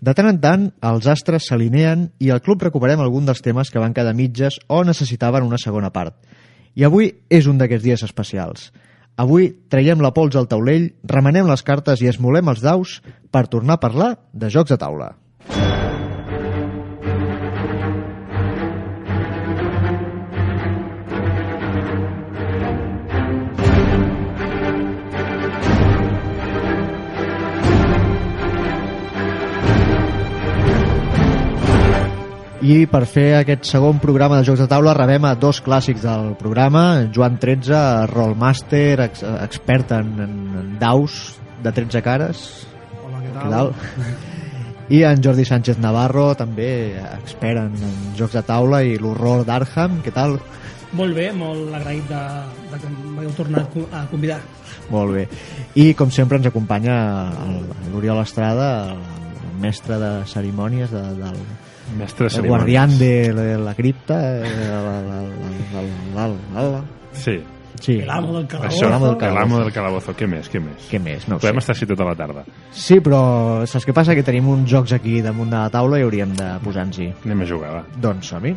[0.00, 3.82] De tant en tant, els astres s'alineen i al club recuperem algun dels temes que
[3.82, 6.16] van quedar mitges o necessitaven una segona part.
[6.72, 8.70] I avui és un d'aquests dies especials.
[9.20, 13.00] Avui traiem la pols al taulell, remenem les cartes i esmolem els daus
[13.30, 15.12] per tornar a parlar de jocs de taula.
[32.70, 36.34] I per fer aquest segon programa de Jocs de Taula rebem a dos clàssics del
[36.38, 37.78] programa, Joan 13,
[38.12, 41.16] Rollmaster, ex expert en, en, en daus
[41.64, 42.42] de 13 cares.
[43.00, 43.72] Hola, què Què tal?
[44.94, 46.68] I en Jordi Sánchez Navarro, també
[47.16, 49.98] expert en, en jocs de taula i l'horror d'Arham.
[50.04, 50.36] Què tal?
[50.98, 52.20] Molt bé, molt agraït de,
[52.70, 54.38] de que m'heu tornat a convidar.
[54.92, 55.24] Molt bé.
[55.74, 57.00] I com sempre ens acompanya
[57.88, 59.02] l'Oriol Estrada, el,
[59.40, 61.42] el mestre de cerimònies de, del
[61.98, 64.38] Mestre de el guardián de la, la cripta.
[64.38, 64.42] eh,
[66.16, 67.42] el- el- Sí.
[67.80, 68.00] Sí.
[68.00, 68.76] El amo del calabozo.
[68.76, 69.16] Això, l'amo del
[69.64, 70.12] del calabozo.
[70.14, 70.90] Què més, què més?
[70.90, 71.26] Què més?
[71.28, 71.58] No Podem sé.
[71.60, 72.44] estar així tota la tarda.
[72.72, 74.14] Sí, però saps què passa?
[74.14, 77.12] Que tenim uns jocs aquí damunt de la taula i hauríem de posar-nos-hi.
[77.24, 77.84] Anem a jugar, va.
[77.96, 78.54] Doncs som-hi.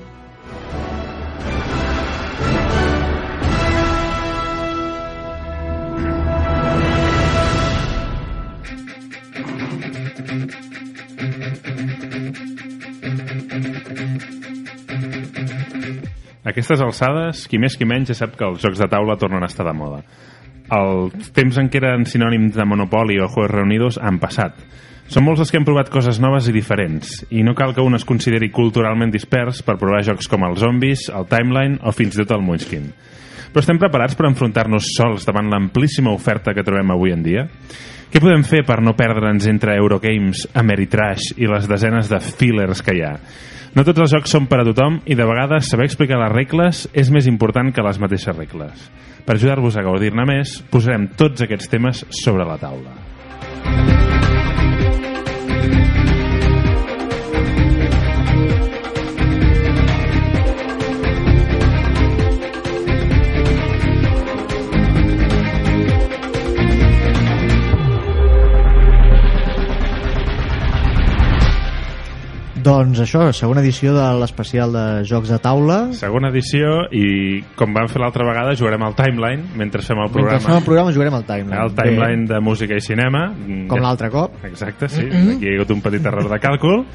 [16.43, 19.45] A aquestes alçades, qui més qui menys ja sap que els jocs de taula tornen
[19.45, 20.01] a estar de moda.
[20.75, 24.59] Els temps en què eren sinònims de Monopoly o Juegos Reunidos han passat.
[25.07, 27.95] Són molts els que han provat coses noves i diferents, i no cal que un
[27.95, 32.23] es consideri culturalment dispers per provar jocs com el Zombies, el Timeline o fins i
[32.23, 32.91] tot el Munchkin.
[33.53, 37.47] Però estem preparats per enfrontar-nos sols davant l'amplíssima oferta que trobem avui en dia?
[38.11, 42.97] Què podem fer per no perdre'ns entre Eurogames, Ameritrash i les desenes de fillers que
[42.97, 43.13] hi ha?
[43.73, 46.83] No tots els jocs són per a tothom i de vegades saber explicar les regles
[46.93, 48.83] és més important que les mateixes regles.
[49.25, 52.93] Per ajudar-vos a gaudir-ne més, posarem tots aquests temes sobre la taula.
[72.63, 75.77] Doncs això, segona edició de l'especial de jocs de taula.
[75.97, 80.21] Segona edició i, com vam fer l'altra vegada, jugarem al Timeline mentre fem el Mentre
[80.21, 80.43] programa.
[80.45, 81.59] fem el programa jugarem al timeline.
[81.65, 83.25] El timeline de música i cinema.
[83.35, 84.37] Bé, com l'altre cop.
[84.47, 85.03] Exacte, sí.
[85.09, 86.85] Aquí hi ha hagut un petit error de càlcul.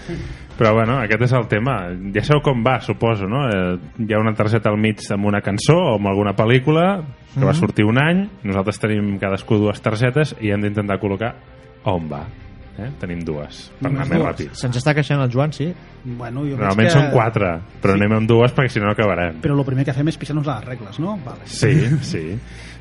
[0.59, 1.77] Però bueno, aquest és el tema.
[2.17, 3.45] Ja sabeu com va, suposo, no?
[3.53, 3.77] Eh,
[4.09, 6.89] hi ha una targeta al mig amb una cançó o amb alguna pel·lícula
[7.37, 8.25] que va sortir un any.
[8.43, 11.34] Nosaltres tenim cadascú dues targetes i hem d'intentar col·locar
[11.84, 12.25] on va.
[12.78, 12.89] Eh?
[13.00, 14.27] Tenim dues, per anar més dues.
[14.28, 14.53] ràpid.
[14.55, 15.66] Se'ns està queixant el Joan, sí?
[16.05, 16.94] Bueno, jo Normalment que...
[16.94, 17.49] són quatre,
[17.83, 19.41] però anem amb dues perquè si no acabarem.
[19.43, 21.16] Però el primer que fem és pixar-nos a les regles, no?
[21.25, 21.49] Vale.
[21.50, 21.72] Sí,
[22.06, 22.22] sí,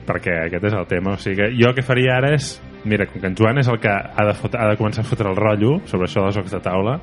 [0.08, 1.16] perquè aquest és el tema.
[1.18, 2.56] O sigui que jo el que faria ara és...
[2.88, 5.08] Mira, com que en Joan és el que ha de, fotre, ha de començar a
[5.10, 6.94] fotre el rotllo sobre això dels jocs de taula,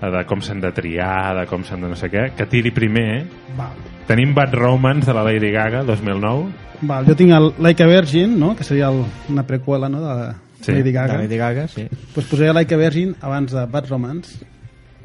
[0.00, 2.72] eh, de com s'han de triar, de com s'han de no sé què, que tiri
[2.74, 3.26] primer.
[3.58, 3.76] Val.
[4.08, 6.48] Tenim Bad Romance de la Lady Gaga, 2009.
[6.88, 8.56] Val, jo tinc el Like a Virgin, no?
[8.56, 10.02] que seria el, una preqüela no?
[10.02, 10.32] de
[10.64, 11.18] Sí, Lady Gaga.
[11.20, 11.86] Lady Gaga, sí.
[12.14, 14.38] pues posaré Like a Virgin abans de Bad Romance.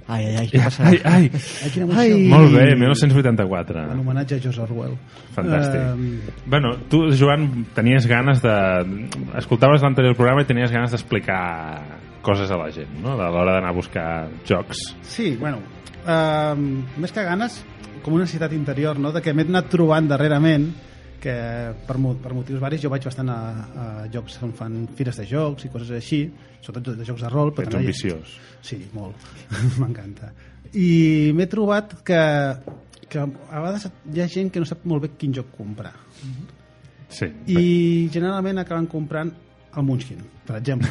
[0.10, 0.88] Ai, ai, ai, què passa?
[0.90, 2.02] Ai, ai, Ai, quina emoció.
[2.02, 2.14] Ai.
[2.32, 3.84] molt bé, 1984.
[3.94, 4.96] En homenatge a George Orwell.
[5.36, 5.84] Fantàstic.
[5.84, 8.56] Eh, Bueno, tu, Joan, tenies ganes de...
[9.38, 11.44] Escoltaves l'anterior programa i tenies ganes d'explicar
[12.26, 13.14] coses a la gent, no?
[13.20, 14.08] De l'hora d'anar a buscar
[14.50, 14.82] jocs.
[15.06, 15.62] sí, bueno,
[16.08, 16.56] eh,
[16.98, 17.62] més que ganes,
[18.02, 19.12] com una necessitat interior, no?
[19.14, 20.72] de que m'he anat trobant darrerament
[21.22, 21.34] que
[21.88, 23.38] per, per motius varis jo vaig bastant a,
[23.84, 26.22] a jocs on fan fires de jocs i coses així,
[26.62, 27.52] sobretot de jocs de rol.
[27.56, 28.38] però Ets també hi- ambiciós.
[28.62, 29.16] Sí, molt.
[29.82, 30.32] M'encanta.
[30.74, 32.20] I m'he trobat que,
[33.10, 33.28] que a
[33.60, 35.94] vegades hi ha gent que no sap molt bé quin joc comprar.
[37.10, 37.26] Sí.
[37.50, 39.32] I generalment acaben comprant
[39.76, 40.90] el Munchkin, per exemple.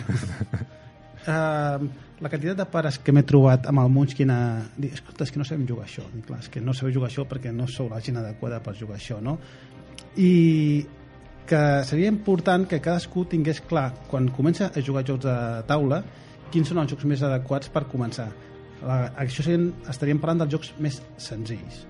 [1.28, 1.78] uh,
[2.25, 4.39] la quantitat de pares que m'he trobat amb el Munchkin a
[4.77, 6.03] dir, escolta, és que no sabem jugar això.
[6.19, 8.75] I clar, és que no sabeu jugar això perquè no sou la gent adequada per
[8.78, 9.36] jugar això, no?
[10.16, 10.86] I
[11.48, 15.36] que seria important que cadascú tingués clar, quan comença a jugar jocs de
[15.68, 16.03] taula,
[16.53, 18.28] quins són els jocs més adequats per començar.
[18.83, 21.86] La, això serien, estaríem parlant dels jocs més senzills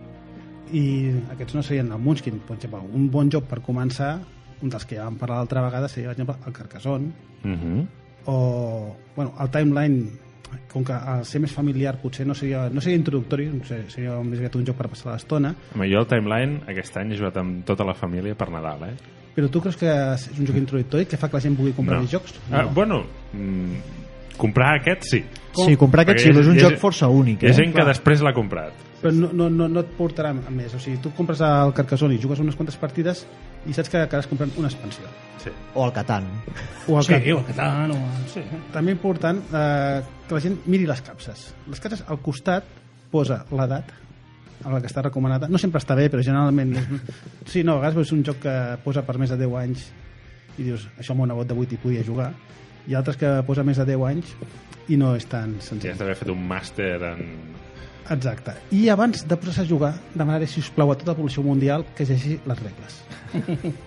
[0.72, 4.18] i aquests no serien el Munchkin per exemple, un bon joc per començar
[4.62, 7.12] un dels que ja vam parlar l'altra vegada seria per exemple el Carcassonne
[7.44, 7.86] Uh -huh.
[8.26, 10.10] o bueno, el Timeline
[10.72, 14.16] com que al ser més familiar potser no seria, no seria introductori no sé, seria
[14.24, 17.36] més aviat un joc per passar l'estona Home, jo el Timeline aquest any he jugat
[17.40, 18.94] amb tota la família per Nadal, eh?
[19.38, 21.96] però tu creus que és un joc introductori que fa que la gent vulgui comprar
[22.00, 22.02] No.
[22.02, 22.34] més jocs?
[22.50, 23.76] Ah, bueno, mm,
[24.38, 25.20] comprar aquest sí.
[25.58, 27.50] Sí, comprar aquest sí, Perquè però és un hi ha joc força únic, Hi ha
[27.50, 27.58] eh?
[27.60, 28.72] gent que després l'ha comprat.
[29.02, 32.14] però no, no, no, no et portarà a més o sigui, tu compres el Carcassonne
[32.16, 33.24] i jugues unes quantes partides
[33.66, 35.04] i saps que acabaràs comprant una expansió
[35.38, 35.50] Sí.
[35.78, 36.24] O el Catan.
[36.88, 37.98] o el Sí, Cat- o el català, o...
[38.32, 38.40] Sí.
[38.72, 42.64] també important eh, que la gent miri les capses les capses al costat
[43.10, 43.92] posa l'edat
[44.64, 46.88] a la que està recomanada no sempre està bé però generalment és...
[47.52, 49.86] sí, no, a vegades és un joc que posa per més de 10 anys
[50.58, 52.32] i dius, això el meu nebot de 8 hi podia jugar
[52.88, 54.34] i altres que posa més de 10 anys
[54.88, 57.22] i no és tan Sí, senzill has d'haver fet un màster en...
[58.10, 58.54] Exacte.
[58.72, 61.84] I abans de posar-se a jugar, demanaré, si us plau, a tota la població mundial
[61.94, 63.02] que llegeixi les regles.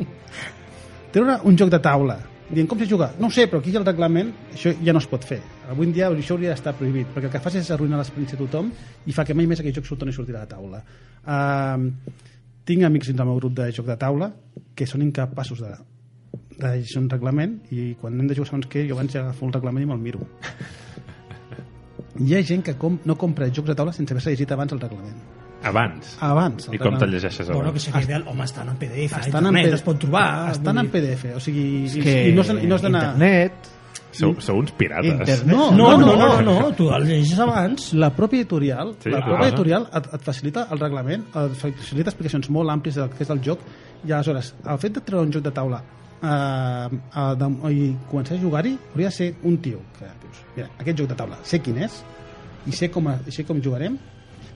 [1.15, 2.19] Treure un joc de taula
[2.51, 4.99] dient com se juga, no sé, però aquí hi ha el reglament això ja no
[4.99, 5.39] es pot fer.
[5.71, 8.43] Avui en dia això hauria d'estar prohibit, perquè el que fas és arruïnar l'experiència de
[8.43, 8.71] tothom
[9.07, 10.81] i fa que mai més aquell joc surti i surti de la taula.
[11.23, 11.87] Uh,
[12.67, 14.31] tinc amics dins del meu grup de joc de taula
[14.75, 15.71] que són incapaços de,
[16.59, 19.47] de llegir un reglament i quan hem de jugar segons què, jo abans ja agafo
[19.47, 20.27] el reglament i me'l miro.
[22.19, 24.79] Hi ha gent que com, no compra jocs de taula sense haver-se llegit abans el
[24.81, 25.15] reglament.
[25.63, 26.15] Abans.
[26.25, 26.69] Abans.
[26.73, 27.83] I com te'l llegeixes Bueno, que abans?
[27.83, 28.23] seria ideal.
[28.27, 30.51] Home, estan en PDF, Estan en, internet, P- es pot trobar.
[30.51, 33.03] Estan vull en PDF, o sigui, i, que i no, i no has d'anar...
[33.13, 33.69] internet...
[34.11, 35.07] Sou, sou uns pirates.
[35.07, 35.45] Internet.
[35.47, 37.93] No, No, no, no, no, no, no, tu el llegeixes abans.
[37.93, 39.23] La pròpia editorial, Sí, la ah.
[39.29, 43.29] pròpia editorial et, et facilita el reglament, et facilita explicacions molt àmplies del que és
[43.31, 43.63] el joc,
[44.03, 46.27] i aleshores, el fet de treure un joc de taula eh,
[46.91, 50.97] eh, de, i començar a jugar-hi, hauria de ser un tio que dius, mira, aquest
[51.03, 52.01] joc de taula, sé quin és,
[52.67, 53.97] i sé com, i sé com jugarem,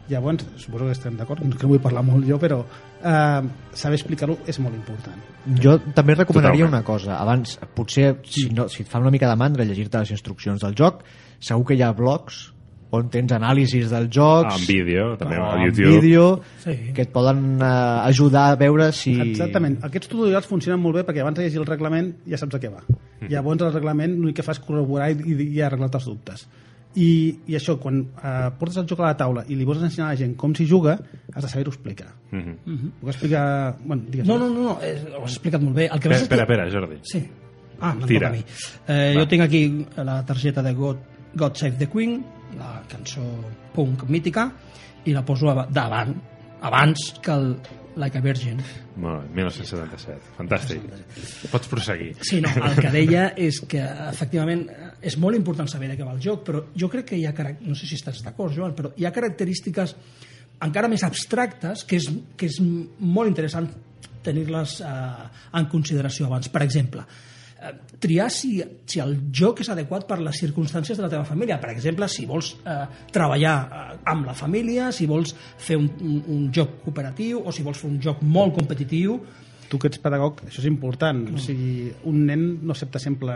[0.09, 4.37] llavors, suposo que estem d'acord, no que vull parlar molt jo, però eh, saber explicar-ho
[4.45, 5.21] és molt important.
[5.61, 6.73] Jo també recomanaria Totalment.
[6.73, 7.19] una cosa.
[7.19, 10.77] Abans, potser, si, no, si et fa una mica de mandra llegir-te les instruccions del
[10.77, 11.01] joc,
[11.39, 12.54] segur que hi ha blogs
[12.91, 15.99] on tens anàlisis dels jocs En vídeo, també o a en YouTube.
[16.01, 16.75] vídeo Sí.
[16.93, 17.65] que et poden eh,
[18.09, 19.15] ajudar a veure si...
[19.19, 19.79] Exactament.
[19.83, 22.71] Aquests tutorials funcionen molt bé perquè abans de llegir el reglament ja saps a què
[22.71, 22.83] va.
[23.27, 26.47] Llavors el reglament l'únic que fa és corroborar i, i, i arreglar els dubtes.
[26.95, 30.07] I, i això, quan eh, portes el joc a la taula i li vols ensenyar
[30.07, 30.93] a la gent com s'hi juga,
[31.33, 32.13] has de saber-ho explicar.
[32.31, 32.91] Mhm.
[33.01, 33.75] Puc explicar...
[33.83, 34.25] Bueno, digues.
[34.27, 35.89] No, no, no, no ho has explicat molt bé.
[35.91, 36.99] El que Espera, vas espera, espera, Jordi.
[37.03, 37.25] Sí.
[37.81, 38.31] Ah, Tira.
[38.87, 40.95] Eh, jo tinc aquí la targeta de God,
[41.35, 42.23] God Save the Queen,
[42.57, 43.23] la cançó
[43.73, 44.49] punk mítica,
[45.05, 46.13] i la poso ava- davant,
[46.61, 47.55] abans que el
[47.95, 48.57] Like a Virgin.
[48.99, 50.33] Molt bé, 1977.
[50.35, 50.81] Fantàstic.
[51.51, 52.09] Pots proseguir.
[52.27, 54.65] Sí, no, el que deia és que efectivament
[55.01, 57.31] és molt important saber de què va el joc, però jo crec que hi ha,
[57.61, 59.95] no sé si estàs d'acord, Joan, però hi ha característiques
[60.65, 63.69] encara més abstractes que és, que és molt interessant
[64.25, 66.49] tenir-les eh, en consideració abans.
[66.51, 67.34] Per exemple, eh,
[67.99, 71.57] triar si, si el joc és adequat per les circumstàncies de la teva família.
[71.61, 72.75] Per exemple, si vols eh,
[73.15, 77.63] treballar eh, amb la família, si vols fer un, un, un joc cooperatiu o si
[77.65, 79.19] vols fer un joc molt competitiu,
[79.65, 81.23] Tu que ets pedagog, això és important.
[81.33, 83.33] O sigui, un nen no accepta sempre...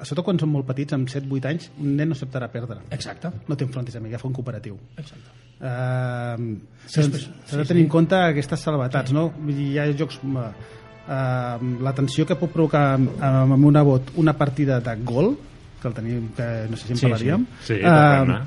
[0.00, 2.78] Sobretot quan són molt petits, amb 7-8 anys, un nen no acceptarà perdre.
[2.96, 4.78] exacte, No té enfrontis amb ell, agafa un cooperatiu.
[4.96, 5.34] exacte.
[5.60, 6.56] Uh,
[6.86, 7.84] S'ha s'ha de sí, tenir sí.
[7.84, 9.26] en compte aquestes salvetats, no?
[9.36, 10.16] Vull dir, hi ha jocs...
[10.24, 10.48] Uh,
[11.08, 15.36] uh, la tensió que pot provocar amb, amb una bot una partida de gol,
[15.80, 17.46] que el tenim, que no sé si en Sí, parlaríem.
[17.62, 17.74] sí.
[17.74, 18.40] Sí, eh,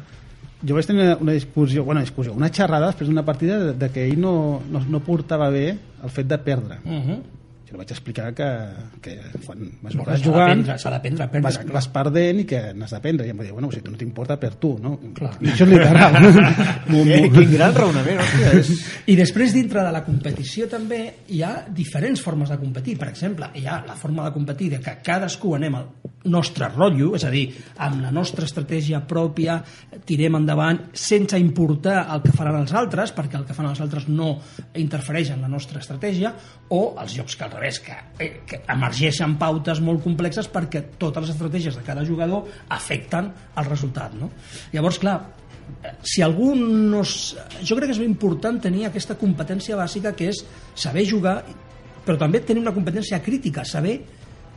[0.65, 4.05] jo vaig tenir una discussió, bueno, discussió, una xerrada després d'una partida de, de que
[4.05, 6.77] ell no, no, no portava bé el fet de perdre.
[6.85, 7.17] Uh -huh.
[7.73, 8.47] Jo vaig explicar que,
[9.01, 9.17] que
[9.47, 12.93] quan vas, No, vas s'ha jugant d'aprendre, s'ha d'aprendre vas, vas perdent i que n'has
[12.93, 14.93] d'aprendre i em va dir, bueno, si tu no t'importa per tu no?
[15.17, 15.33] Clar.
[15.41, 16.19] I això és literal
[16.93, 18.53] Eh, quin gran raonament, hòstia.
[18.59, 18.71] És...
[19.11, 20.99] I després, dintre de la competició, també
[21.33, 22.97] hi ha diferents formes de competir.
[22.99, 25.87] Per exemple, hi ha la forma de competir de que cadascú anem al
[26.31, 27.43] nostre rotllo, és a dir,
[27.83, 29.57] amb la nostra estratègia pròpia,
[30.07, 34.07] tirem endavant sense importar el que faran els altres, perquè el que fan els altres
[34.07, 34.37] no
[34.79, 36.33] interfereix en la nostra estratègia,
[36.69, 41.27] o els jocs que al revés, que, eh, que emergeixen pautes molt complexes perquè totes
[41.27, 44.15] les estratègies de cada jugador afecten el resultat.
[44.19, 44.31] No?
[44.71, 45.19] Llavors, clar,
[46.03, 47.03] si algú no...
[47.03, 50.43] Jo crec que és molt important tenir aquesta competència bàsica que és
[50.75, 51.41] saber jugar,
[52.03, 53.99] però també tenir una competència crítica, saber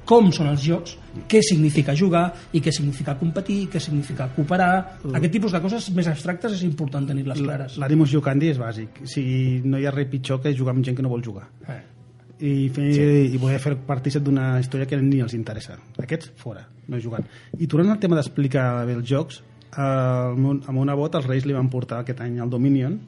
[0.06, 0.94] com són els jocs,
[1.26, 4.70] què significa jugar i què significa competir, què significa cooperar...
[5.10, 7.76] Aquest tipus de coses més abstractes és important tenir-les clares.
[7.82, 10.98] l'Animus Jocandi és bàsic o sigui, no hi ha res pitjor que jugar amb gent
[10.98, 11.80] que no vol jugar Eh.
[12.38, 13.08] i, fer, sí.
[13.34, 17.26] i voler fer partícip d'una història que ni els interessa aquests fora, no jugant
[17.58, 19.42] i tornant al tema d'explicar bé els jocs
[19.76, 23.00] el meu, a meu nebot els Reis li van portar aquest any al Dominion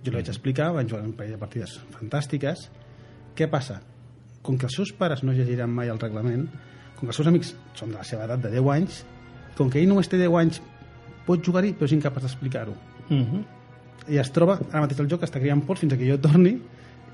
[0.00, 2.68] jo li vaig explicar, van jugar un parell de partides fantàstiques
[3.36, 3.82] què passa?
[4.48, 6.48] Com que els seus pares no llegiran mai el reglament
[6.96, 9.02] com que els seus amics són de la seva edat de 10 anys
[9.58, 10.62] com que ell només té 10 anys
[11.28, 12.76] pot jugar-hi però és incapaç d'explicar-ho
[13.08, 13.44] Uh -huh.
[14.12, 16.58] i es troba, ara mateix el joc està criant pols fins que jo torni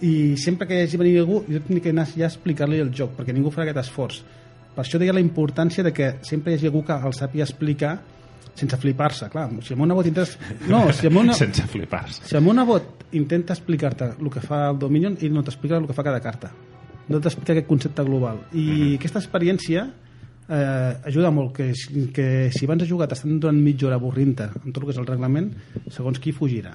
[0.01, 2.91] i sempre que hi hagi venir algú jo tinc que anar ja a explicar-li el
[2.93, 4.25] joc perquè ningú farà aquest esforç
[4.75, 8.01] Per això deia la importància de que sempre hi hagi algú que el sàpiga explicar
[8.55, 9.49] sense flipar-se, clar.
[9.63, 10.31] Si el meu nebot intenta...
[10.69, 11.35] No, si el meu, ne...
[11.43, 12.23] Sense flipar-se.
[12.27, 15.87] si el meu nebot intenta explicar-te el que fa el Dominion, ell no t'explica el
[15.87, 16.51] que fa cada carta.
[17.09, 18.39] No t'explica aquest concepte global.
[18.57, 19.85] I aquesta experiència
[20.49, 21.71] eh, ajuda molt, que,
[22.17, 25.01] que si abans has jugat estant durant mitja hora avorrint-te amb tot el que és
[25.03, 25.51] el reglament,
[25.93, 26.75] segons qui fugirà.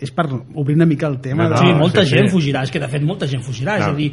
[0.00, 1.58] És per obrir una mica el tema No, de...
[1.60, 2.34] sí, no, molta sí, gent sí.
[2.34, 3.84] fugirà, és que de fet molta gent fugirà, No.
[3.84, 4.10] és a dir,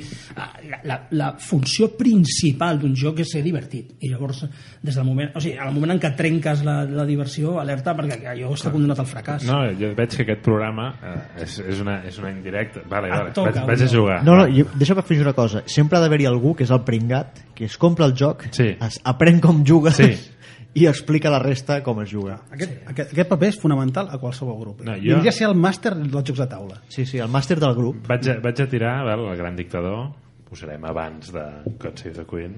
[0.70, 4.44] la, la, la funció principal d'un joc és ser divertit, i llavors
[4.82, 8.20] des del moment, o sigui, al moment en què trenques la, la diversió, alerta, perquè
[8.34, 9.46] allò està condemnat al fracàs.
[9.50, 12.86] No, jo veig que aquest programa eh, és, és, una, és una indirecta.
[12.90, 13.92] Vale, vale, toca, vaig, vaig a no?
[13.98, 14.22] jugar.
[14.28, 15.64] No, no, jo, deixa'm afegir una cosa.
[15.66, 18.74] Sempre ha d'haver-hi algú que és el pringat, que es compra el joc, Sí.
[18.80, 20.12] es aprèn com juga Sí.
[20.78, 22.36] i explica la resta com es juga.
[22.54, 24.82] Aquest, aquest, aquest paper és fonamental a qualsevol grup.
[24.86, 26.82] No, jo- Vindria a ser el màster dels jocs de taula.
[26.88, 28.04] Sí, sí, el màster del grup.
[28.08, 30.12] Vaig a, vaig a tirar vel, el gran dictador,
[30.50, 31.44] posarem abans de
[31.80, 32.56] God Save the Queen,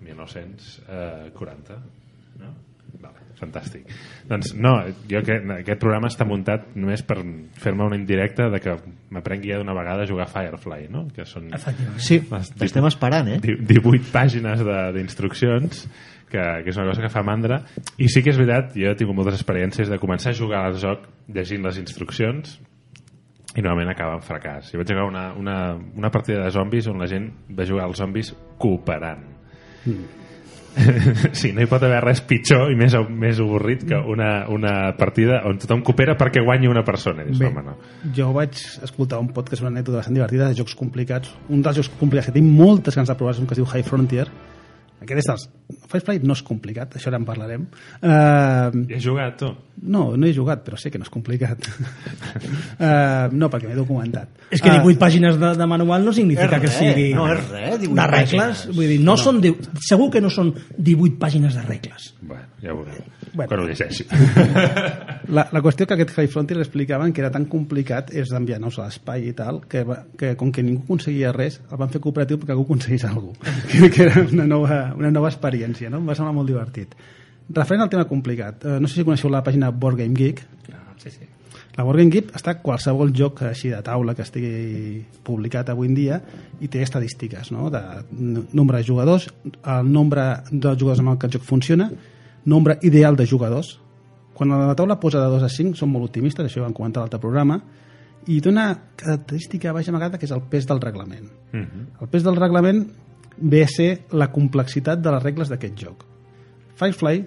[0.00, 1.76] 1940,
[2.40, 2.54] no?
[2.96, 3.90] Vale, fantàstic.
[4.30, 4.70] Doncs no,
[5.10, 7.18] jo que aquest programa està muntat només per
[7.60, 8.76] fer-me una indirecta de que
[9.12, 11.06] m'aprengui ja d'una vegada a jugar Firefly, no?
[11.12, 11.50] Que són.
[12.00, 12.20] Sí,
[12.62, 13.40] l'estem esperant, eh?
[13.42, 15.82] di- 18 pàgines de- d'instruccions
[16.30, 17.60] que, que és una cosa que fa mandra
[17.98, 20.78] i sí que és veritat, jo he tingut moltes experiències de començar a jugar al
[20.80, 22.56] joc llegint les instruccions
[23.56, 24.70] i normalment acaba en fracàs.
[24.72, 25.56] Jo vaig jugar una, una,
[25.96, 29.24] una partida de zombis on la gent va jugar als zombis cooperant.
[31.32, 35.40] sí, no hi pot haver res pitjor i més, més avorrit que una, una partida
[35.48, 37.24] on tothom coopera perquè guanyi una persona.
[37.24, 37.76] Dius, Bé, home, no.
[38.16, 41.32] jo vaig escoltar un podcast, una anècdota bastant divertida de jocs complicats.
[41.48, 43.68] Un dels jocs complicats que tinc moltes ganes de provar és un que es diu
[43.70, 44.28] High Frontier.
[45.02, 45.46] Aquest és dels...
[45.90, 47.64] Firefly no és complicat, això ara en parlarem.
[48.00, 49.52] Uh, has jugat, tu?
[49.76, 51.66] no, no he jugat, però sé que no és complicat.
[51.68, 54.30] uh, no, perquè m'he documentat.
[54.50, 57.10] És que Ah, 18 pàgines de, de manual no significa que sigui...
[57.14, 58.76] no és res, 18 De regles, pàgines.
[58.76, 59.40] vull dir, no, són...
[59.44, 59.52] Di...
[59.84, 62.08] Segur que no són 18 pàgines de regles.
[62.22, 63.12] Bueno, ja ho veurem.
[63.36, 63.48] Bueno.
[63.50, 64.06] Quan ho llegeixi.
[65.26, 68.76] La, la qüestió que aquest High Frontier explicaven que era tan complicat és d'enviar nous
[68.78, 69.80] a l'espai i tal, que,
[70.16, 73.56] que com que ningú aconseguia res, el van fer cooperatiu perquè algú aconseguís alguna cosa.
[73.72, 76.02] que, que era una nova, una nova experiència, no?
[76.02, 76.94] Em va semblar molt divertit.
[77.48, 80.42] Referent al tema complicat, eh, no sé si coneixeu la pàgina Board Game Geek.
[80.98, 81.28] Sí, sí.
[81.76, 85.94] La Board Game Geek està qualsevol joc així de taula que estigui publicat avui en
[85.94, 86.20] dia
[86.60, 87.68] i té estadístiques, no?
[87.70, 87.82] de
[88.56, 91.90] nombre de jugadors, el nombre de jugadors amb el que el joc funciona,
[92.46, 93.76] nombre ideal de jugadors.
[94.34, 97.02] Quan la taula posa de 2 a 5 són molt optimistes, això ho vam comentar
[97.02, 97.60] a l'altre programa,
[98.26, 98.66] i té una
[98.98, 101.28] característica baixa amagada que és el pes del reglament.
[101.52, 101.86] Mhm.
[102.00, 102.86] El pes del reglament
[103.36, 106.04] ve a ser la complexitat de les regles d'aquest joc.
[106.76, 107.26] Firefly eh,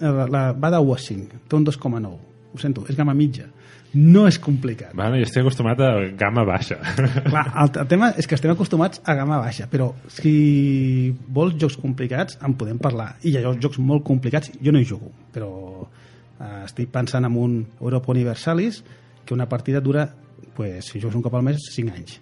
[0.00, 2.16] la, la, va de 1 a 5, té un 2,9.
[2.56, 3.48] Ho sento, és gamma mitja.
[3.96, 4.92] No és complicat.
[4.96, 6.76] Bueno, jo estic acostumat a gamma baixa.
[7.30, 11.78] Clar, el, el tema és que estem acostumats a gamma baixa, però si vols jocs
[11.80, 13.14] complicats en podem parlar.
[13.24, 15.50] I hi ha jocs molt complicats, jo no hi jugo, però
[15.86, 18.82] eh, estic pensant en un Europa Universalis
[19.24, 20.10] que una partida dura,
[20.54, 22.20] pues, si jugues un cop al mes, 5 anys.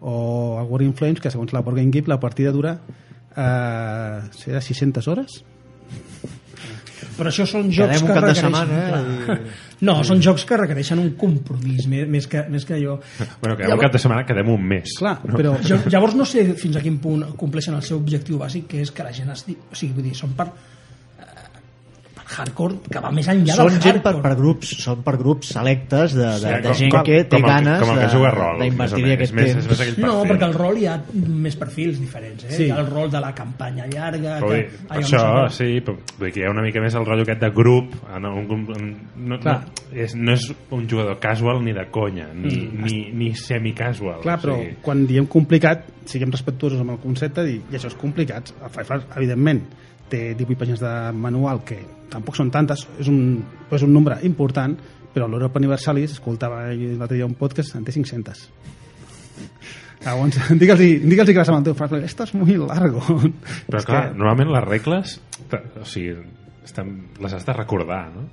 [0.00, 2.78] O el War in Flames, que segons la Board Game Geek la partida dura
[3.36, 5.40] eh, serà 600 hores?
[7.16, 8.46] Però això són jocs Quedem que requereixen...
[8.48, 8.80] setmana
[9.26, 9.36] clar.
[9.84, 12.98] No, són jocs que requereixen un compromís, més, més, que, més que allò...
[13.42, 14.96] bueno, que un cap de setmana quedem un mes.
[14.98, 15.54] Clar, però...
[15.64, 18.92] Jo, llavors no sé fins a quin punt compleixen el seu objectiu bàsic, que és
[18.92, 19.46] que la gent es.
[19.48, 20.50] O sigui, vull dir, són eh, per
[22.36, 24.22] hardcore, que va més enllà Són del gent per, hardcore.
[24.22, 27.36] per grups, són per grups selectes de, de, Sí, de com- gent com- que té
[27.40, 29.66] com el ganes com el que de- juga rol, d'invertir aquest més- temps.
[29.66, 32.50] és més No, perquè al rol hi ha més perfils diferents, eh?
[32.52, 32.64] Sí.
[32.64, 34.38] Hi ha el rol de la campanya llarga...
[34.40, 36.62] Però, que, dir, allò això, no sé sí, però vull dir que hi ha una
[36.62, 37.94] mica més el rotllo aquest de grup.
[38.20, 39.60] No, un, un, no, no,
[39.92, 42.84] és, no és un jugador casual ni de conya, ni, Mm.
[42.84, 44.20] ni, ni semi-casual.
[44.22, 47.86] Clar, però o sigui, quan diem complicat, siguem respectuosos amb el concepte i, i això
[47.90, 48.52] és complicat.
[48.62, 49.62] El Firefly, evidentment,
[50.10, 51.78] té 18 pàgines de manual que
[52.10, 53.38] tampoc són tantes, és un,
[53.70, 54.74] és un nombre important,
[55.14, 58.44] però l'Europa Universalis, escoltava l'altre dia un podcast, en té 500.
[60.04, 63.00] Llavors, digue'ls digue'ls que vas amb el teu esto es muy largo.
[63.68, 65.20] Però És clar, que- normalment les regles
[65.80, 66.14] o sigui,
[66.64, 68.28] estan, les has de recordar, no?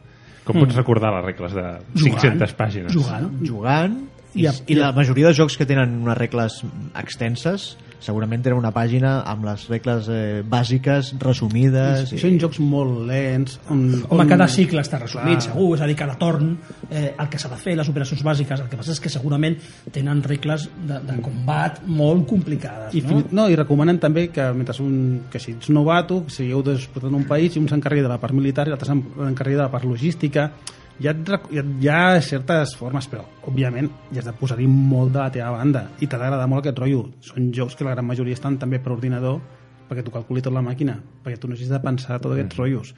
[0.47, 0.59] Com Mm.
[0.63, 2.21] pots recordar les regles de Jugant.
[2.21, 2.93] 500 pàgines?
[2.93, 3.33] Jugant.
[3.45, 3.97] jugant
[4.33, 6.61] i, i la majoria de jocs que tenen unes regles
[6.95, 13.01] extenses segurament tenen una pàgina amb les regles eh, bàsiques resumides I són jocs molt
[13.09, 15.47] lents on, Home, on- cada cicle està resumit, Clar.
[15.49, 16.57] segur, és a dir, cada torn,
[16.89, 19.57] eh, el que s'ha de fer, les operacions bàsiques, el que passa és que segurament
[19.91, 23.07] tenen regles de, de combat molt complicades, I, no?
[23.09, 27.15] fin- no, i recomanen també que mentre un, que si ets novato, que sigueu desportant
[27.17, 29.85] un país i un s'encarregui de la part militar i l'altre s'encarregui de la part
[29.89, 30.51] logística
[30.99, 35.19] hi ha, rec- hi, ha, certes formes però òbviament hi has de posar-hi molt de
[35.19, 38.33] la teva banda i t'ha d'agradar molt aquest rotllo són jocs que la gran majoria
[38.37, 39.39] estan també per ordinador
[39.87, 42.89] perquè tu calculi tot la màquina, perquè tu necessites de pensar tots aquests rotllos.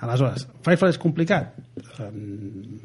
[0.00, 1.50] Aleshores, Firefly és complicat?
[2.00, 2.78] Um,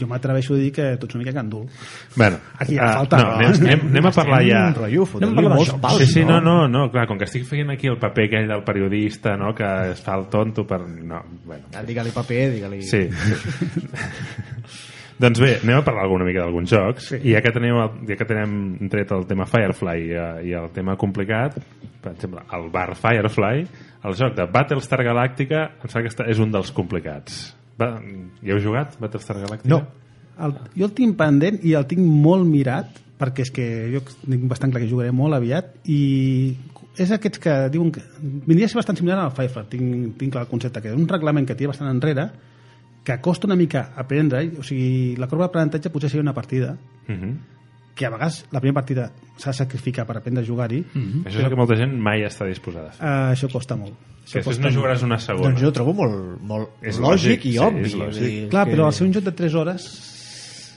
[0.00, 1.68] jo m'atreveixo a dir que tu ets una mica gandul.
[2.16, 3.34] Bueno, Aquí ja ah, falta, no, no?
[3.36, 4.62] anem, anem, anem a parlar ja...
[4.74, 7.46] Rotllo, Anem a parlar molts pals, sí, sí, no, no, no, clar, com que estic
[7.46, 10.82] fent aquí el paper aquell del periodista, no?, que es fa el tonto per...
[10.82, 12.82] No, bueno, Ah, Digue-li paper, digue-li...
[12.82, 13.06] Sí.
[13.08, 13.86] sí.
[15.24, 17.20] doncs bé, anem a parlar alguna mica d'alguns jocs sí.
[17.22, 20.72] i ja que tenim, el, ja que tenim tret el tema Firefly i, i el
[20.74, 21.60] tema complicat
[22.02, 23.66] per exemple, el bar Firefly
[24.04, 27.44] el joc de Battlestar Galàctica em sembla que està, és un dels complicats
[27.80, 27.88] Va,
[28.42, 29.70] hi heu jugat, Battlestar Galàctica?
[29.70, 29.82] No.
[30.44, 34.48] El, jo el tinc pendent i el tinc molt mirat perquè és que jo tinc
[34.50, 36.00] bastant clar que jugaré molt aviat i
[36.98, 40.44] és aquests que diuen que vindria a ser bastant similar al Firefly tinc, tinc clar
[40.46, 42.28] el concepte que és un reglament que té bastant enrere
[43.06, 47.12] que costa una mica aprendre o sigui, la corba d'aprenentatge potser seria una partida Uh
[47.12, 47.34] -huh.
[47.94, 51.38] Que a vegades la primera partida s'ha de sacrificar per aprendre a jugar-hi mm Això
[51.38, 53.06] és el que molta gent mai està disposada a fer.
[53.06, 55.48] uh, això costa molt Que això després costa no jugaràs una segona.
[55.50, 57.82] Doncs jo ho trobo molt, molt És lògic, lògic, i sí, obvi.
[57.84, 58.22] és lògic.
[58.24, 59.84] Dir, clar, que- però al ser un joc de 3 hores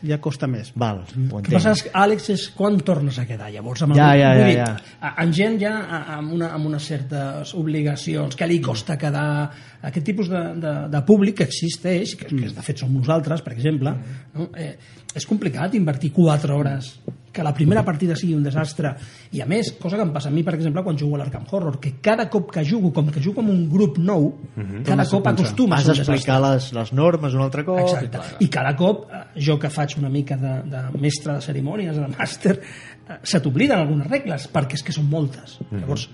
[0.05, 1.83] ja costa més Val, ho El que entenc.
[1.83, 3.81] que, Àlex, és quan tornes a quedar, llavors.
[3.83, 4.67] Amb Ja, el, ja, ja, ja.
[5.01, 5.73] a- Amb gent ja
[6.17, 9.49] amb, una, amb unes certes obligacions, que li costa quedar...
[9.87, 13.53] Aquest tipus de, de, de públic que existeix, que, que de fet som nosaltres, per
[13.53, 13.93] exemple,
[14.33, 14.49] no?
[14.57, 14.73] eh,
[15.15, 16.95] és complicat invertir 4 hores
[17.37, 18.95] que la primera partida sigui un desastre
[19.37, 21.45] i a més, cosa que em passa a mi per exemple quan jugo a l'Arkham
[21.51, 25.07] Horror, que cada cop que jugo com que jugo amb un grup nou cada Tornes
[25.07, 25.45] a cop pensar.
[25.45, 27.81] acostumes Has a un desastre d'explicar les, les normes un altre cop.
[27.83, 28.23] Exacte.
[28.43, 32.07] I cada cop, eh, jo que faig una mica de, de mestre de cerimònies, de
[32.15, 35.59] màster, eh, se t'obliden algunes regles, perquè és que són moltes.
[35.71, 36.07] Llavors,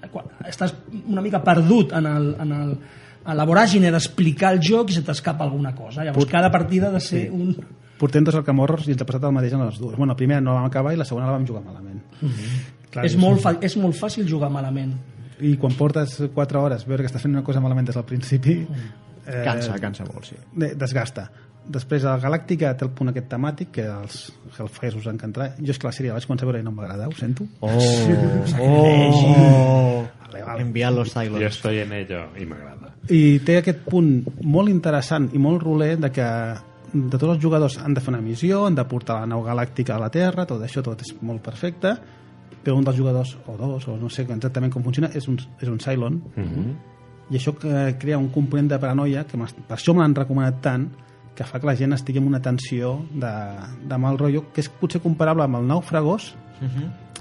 [0.00, 2.72] eh, quan estàs una mica perdut en el, en el,
[3.24, 6.04] a la voràgine d'explicar el joc i se t'escapa alguna cosa.
[6.06, 7.34] Llavors, cada partida ha de ser sí.
[7.34, 7.78] un...
[8.00, 10.16] portem dos Arkham Horrors i ens ha passat el mateix en les dues bueno, la
[10.16, 12.00] primera no la vam acabar i la segona la vam jugar malament
[12.90, 14.96] Clar, és, molt fa, és molt fàcil jugar malament.
[15.46, 18.56] i quan portes 4 hores veure que estàs fent una cosa malament des del principi
[19.26, 20.36] eh, Cansa, cansa molt, sí.
[20.56, 21.28] de- desgasta
[21.70, 25.78] després el Galàctica té el punt aquest temàtic que els Hellfires us encantarà jo és
[25.78, 27.68] que la sèrie la vaig començar a veure i no m'agrada ho sento Oh,
[28.58, 30.62] oh, Vale, vale.
[30.62, 31.42] enviar los Jo Cylons.
[31.44, 32.94] estoy en ello i m'agrada.
[33.08, 36.26] i té aquest punt molt interessant i molt roler de que
[36.92, 39.96] de tots els jugadors han de fer una missió, han de portar la nau galàctica
[39.96, 41.94] a la Terra, tot això tot és molt perfecte,
[42.64, 45.68] però un dels jugadors, o dos, o no sé exactament com funciona, és un, és
[45.68, 46.74] un Cylon, Uh -huh.
[47.30, 50.88] i això que crea un component de paranoia, que per això me l'han recomanat tant,
[51.34, 53.32] que fa que la gent estigui amb una tensió de,
[53.88, 56.34] de mal rotllo, que és potser comparable amb el Nàufragos,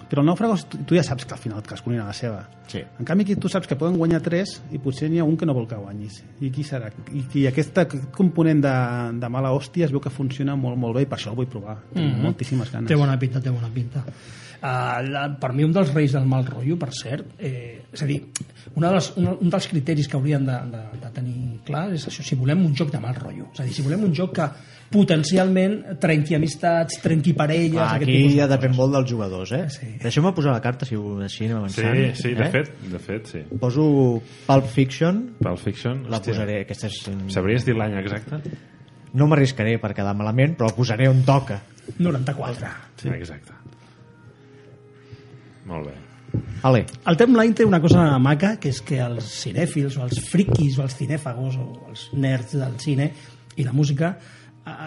[0.10, 2.42] però el Nàufragos tu, ja saps que al final cadascú anirà a la seva.
[2.68, 2.82] Sí.
[3.00, 5.46] En canvi, aquí tu saps que poden guanyar 3 i potser n'hi ha un que
[5.46, 6.24] no vol que guanyis.
[6.42, 6.90] I qui serà?
[7.14, 7.78] I, i aquest
[8.16, 8.74] component de,
[9.22, 11.48] de mala hòstia es veu que funciona molt, molt bé i per això el vull
[11.50, 11.78] provar.
[11.94, 12.24] Tinc Mhm.
[12.26, 12.90] moltíssimes ganes.
[12.90, 14.04] Té bona pinta, té bona pinta.
[14.60, 18.06] Uh, la, per mi un dels reis del mal rotllo, per cert, eh, és a
[18.06, 18.18] dir,
[18.76, 22.10] una de les, un, un dels criteris que hauríem de, de, de tenir clar és
[22.10, 23.48] això, si volem un joc de mal rotllo.
[23.54, 24.50] És a dir, si volem un joc que
[24.90, 27.78] potencialment trenqui amistats, trenqui parelles...
[27.78, 29.66] Ah, aquí tipus de ja depèn molt dels jugadors, eh?
[29.70, 29.90] Sí.
[30.02, 32.16] Deixeu-me posar la carta, si ho així anem Sí, avançant.
[32.18, 32.50] sí, de eh?
[32.56, 33.44] fet, de fet, sí.
[33.62, 33.86] Poso
[34.48, 36.34] Pulp Fiction, Pulp Fiction, la hòstia.
[36.34, 37.00] posaré, aquesta és...
[37.36, 38.42] Sabries dir l'any exacte?
[39.14, 41.62] No m'arriscaré per quedar malament, però la posaré on toca.
[41.98, 42.74] 94.
[43.02, 43.10] Sí.
[43.14, 43.54] Exacte.
[45.70, 45.96] Molt bé.
[46.62, 50.78] Ale, El timeline té una cosa maca, que és que els cinèfils, o els friquis,
[50.78, 53.08] o els cinèfagos, o els nerds del cine
[53.58, 54.12] i la música,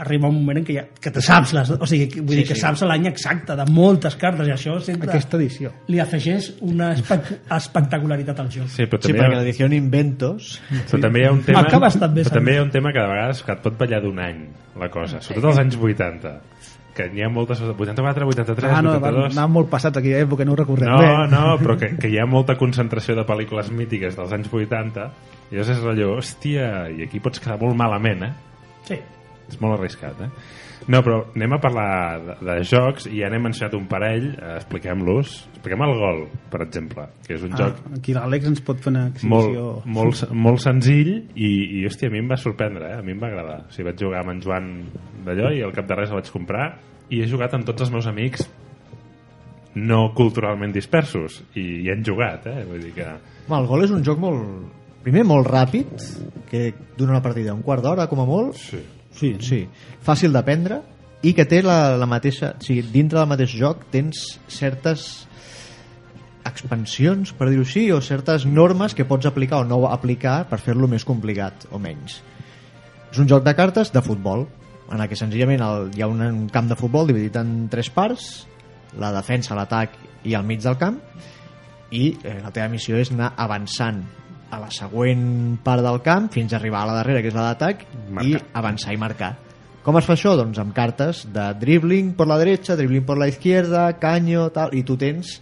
[0.00, 2.40] arriba un moment en què, ja, que te saps les, o sigui, que, vull Sí,
[2.42, 2.60] dir que sí.
[2.64, 5.72] saps l'any exacte de moltes cartes i això sempre Aquesta edició.
[5.88, 8.68] li afegeix una espec espectacularitat al joc.
[8.72, 10.60] Sí, però sí, també, perquè hi ha, l'edició Inventos...
[10.90, 11.60] però també hi ha un tema...
[11.66, 14.02] Acabes també, però també hi ha un tema que de vegades que et pot ballar
[14.04, 14.44] d'un any,
[14.80, 15.20] la cosa.
[15.24, 16.34] Sobretot als anys 80.
[16.92, 17.60] Que n'hi ha moltes...
[17.64, 19.32] 84, 83, Ah, no, van, 82...
[19.32, 21.12] anaven molt passats aquella època, no ho recordem No, bé.
[21.32, 25.06] no, però que, que hi ha molta concentració de pel·lícules mítiques dels anys 80
[25.52, 28.32] i llavors és allò, hòstia, i aquí pots quedar molt malament, eh?
[28.88, 28.98] Sí.
[29.52, 30.30] És molt arriscat, eh?
[30.90, 31.88] No, però anem a parlar
[32.24, 35.34] de, de jocs i ja n'hem mencionat un parell, eh, expliquem-los.
[35.52, 38.90] Expliquem el gol, per exemple, que és un Ah, joc aquí l'Àlex ens pot fer
[38.90, 39.66] una molt, exhibició...
[39.86, 42.98] molt, molt senzill i, i hòstia, a mi em va sorprendre, eh?
[42.98, 43.60] a mi em va agradar.
[43.68, 44.72] O sigui, vaig jugar amb en Joan
[45.26, 46.66] d'allò i al cap de res el vaig comprar
[47.12, 48.48] i he jugat amb tots els meus amics
[49.74, 52.64] no culturalment dispersos i hi han jugat, eh?
[52.68, 53.06] Vull dir que...
[53.46, 54.80] Home, el gol és un joc molt...
[55.02, 55.94] Primer, molt ràpid,
[56.46, 58.54] que dura una partida un quart d'hora, com a molt.
[58.60, 58.78] Sí.
[59.18, 59.64] Sí, sí.
[60.04, 60.80] Fàcil d'aprendre
[61.22, 62.54] i que té la, la mateixa...
[62.58, 65.26] O sigui, dintre del mateix joc tens certes
[66.48, 70.88] expansions, per dir-ho així, o certes normes que pots aplicar o no aplicar per fer-lo
[70.90, 72.18] més complicat o menys.
[73.12, 74.48] És un joc de cartes de futbol,
[74.92, 77.92] en el que senzillament el, hi ha un, un camp de futbol dividit en tres
[77.94, 78.32] parts,
[78.98, 79.94] la defensa, l'atac
[80.28, 80.98] i el mig del camp,
[81.92, 84.02] i eh, la teva missió és anar avançant
[84.52, 87.48] a la següent part del camp fins a arribar a la darrera, que és la
[87.50, 87.86] d'atac
[88.26, 89.32] i avançar i marcar
[89.82, 90.36] com es fa això?
[90.38, 94.84] Doncs amb cartes de dribbling per la dreta, dribbling per la izquierda, canyo, tal, i
[94.86, 95.40] tu tens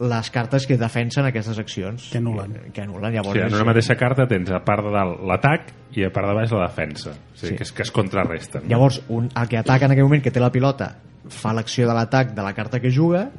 [0.00, 2.10] les cartes que defensen aquestes accions.
[2.12, 2.58] Que anulen.
[2.74, 3.38] Que anulen, O llavors...
[3.38, 6.36] sigui, en una mateixa carta tens a part de dalt l'atac i a part de
[6.42, 7.14] baix la defensa.
[7.16, 7.56] O sigui, Sí.
[7.56, 8.68] que, es, que es contrarresten.
[8.68, 10.90] Llavors, un, el que ataca en aquell moment, que té la pilota,
[11.32, 13.30] fa l'acció de l'atac de la carta que juga,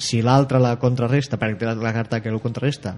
[0.00, 2.96] si l'altre la contrarresta, perquè té la, la carta que el contrarresta,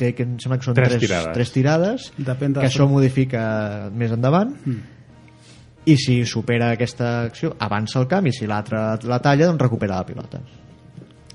[0.00, 1.34] té, que em sembla que són Tres tres, tirades.
[1.36, 3.42] tres tirades, Depèn de que això modifica
[3.92, 4.54] més endavant,
[5.88, 10.00] i si supera aquesta acció, avança el camp, i si l'altre la talla, doncs recupera
[10.00, 10.40] la pilota.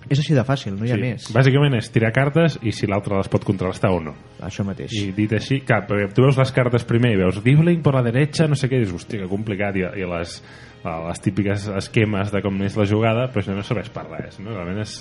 [0.06, 1.32] És així de fàcil, no hi ha més.
[1.34, 4.14] Bàsicament és tirar cartes i si l'altre les pot contrarrestar o no.
[4.46, 4.94] Això mateix.
[4.94, 8.46] I dit així, clar, tu veus les cartes primer i veus dribbling per la derecha,
[8.46, 10.36] no sé què, i dius, hòstia, que complicat, i, i les,
[10.86, 14.54] les típiques esquemes de com és la jugada, però això no serveix per res, no?
[14.54, 15.00] Realment és...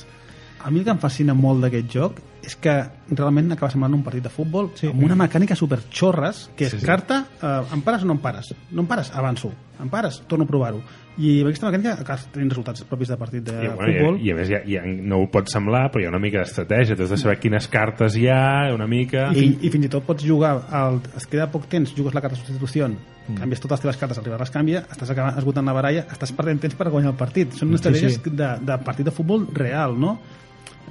[0.65, 2.73] A mi el que em fascina molt d'aquest joc és que
[3.17, 4.89] realment acaba semblant un partit de futbol sí.
[4.93, 8.15] amb una mecànica super xorres, que és Sí, sí, carta, eh, em pares o no
[8.19, 8.53] em pares?
[8.71, 9.11] No em pares?
[9.15, 9.53] Avanço.
[9.83, 10.21] Em pares?
[10.29, 10.83] Torno a provar-ho.
[11.19, 14.17] I amb aquesta mecànica acabes tenint resultats propis de partit de I, bueno, futbol.
[14.19, 16.41] i, i a més ja, ja no ho pot semblar però hi ha una mica
[16.43, 19.91] d'estratègia has de saber quines cartes hi ha una mica I, fin- I fins i
[19.93, 23.39] tot pots jugar, al, es queda poc temps, jugues la carta de substitució, mm.
[23.39, 26.35] canvies totes les teves cartes, el rival les canvia, estàs acabant, esgotant la baralla, estàs
[26.35, 27.55] perdent temps per guanyar el partit.
[27.55, 28.35] Són unes Sí, estratègies sí.
[28.35, 30.17] de, de partit de futbol real, no?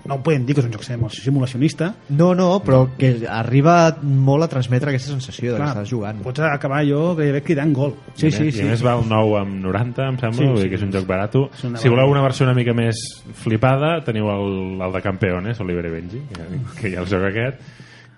[0.06, 3.96] No ho podem dir que és un joc simula- simulacionista, No, no, però que arriba
[4.04, 6.22] molt a transmetre aquesta sensació de que estàs jugant.
[6.22, 7.94] pots acabar allò gairebé cridant gol.
[8.16, 8.60] Sí, I, sí, a més- sí.
[8.60, 11.08] i a més val 9 amb 90 em sembla, Sí, sí, que és un joc
[11.64, 12.98] una si voleu una versió una mica més
[13.34, 17.62] flipada teniu el, el de Campeones Oliver Benji que, que hi ha el joc aquest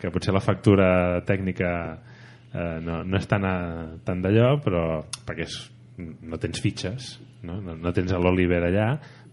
[0.02, 1.70] que potser la factura tècnica
[2.54, 3.56] eh, no, no és tan, a,
[4.04, 5.56] tan d'allò però perquè és,
[6.00, 8.90] no tens fitxes no, no, no tens l'Oliver allà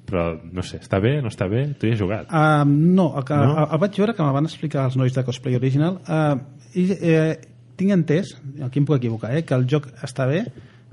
[0.09, 1.65] però no sé, està bé, no està bé?
[1.79, 2.33] Tu hi has jugat?
[2.33, 3.55] Uh, no, el, que, No?
[3.55, 6.01] El, el vaig veure que me'l van explicar els nois de Cosplay Original.
[6.07, 7.33] Uh, i eh,
[7.79, 8.35] tinc entès,
[8.65, 10.45] aquí em puc equivocar eh, que el joc està bé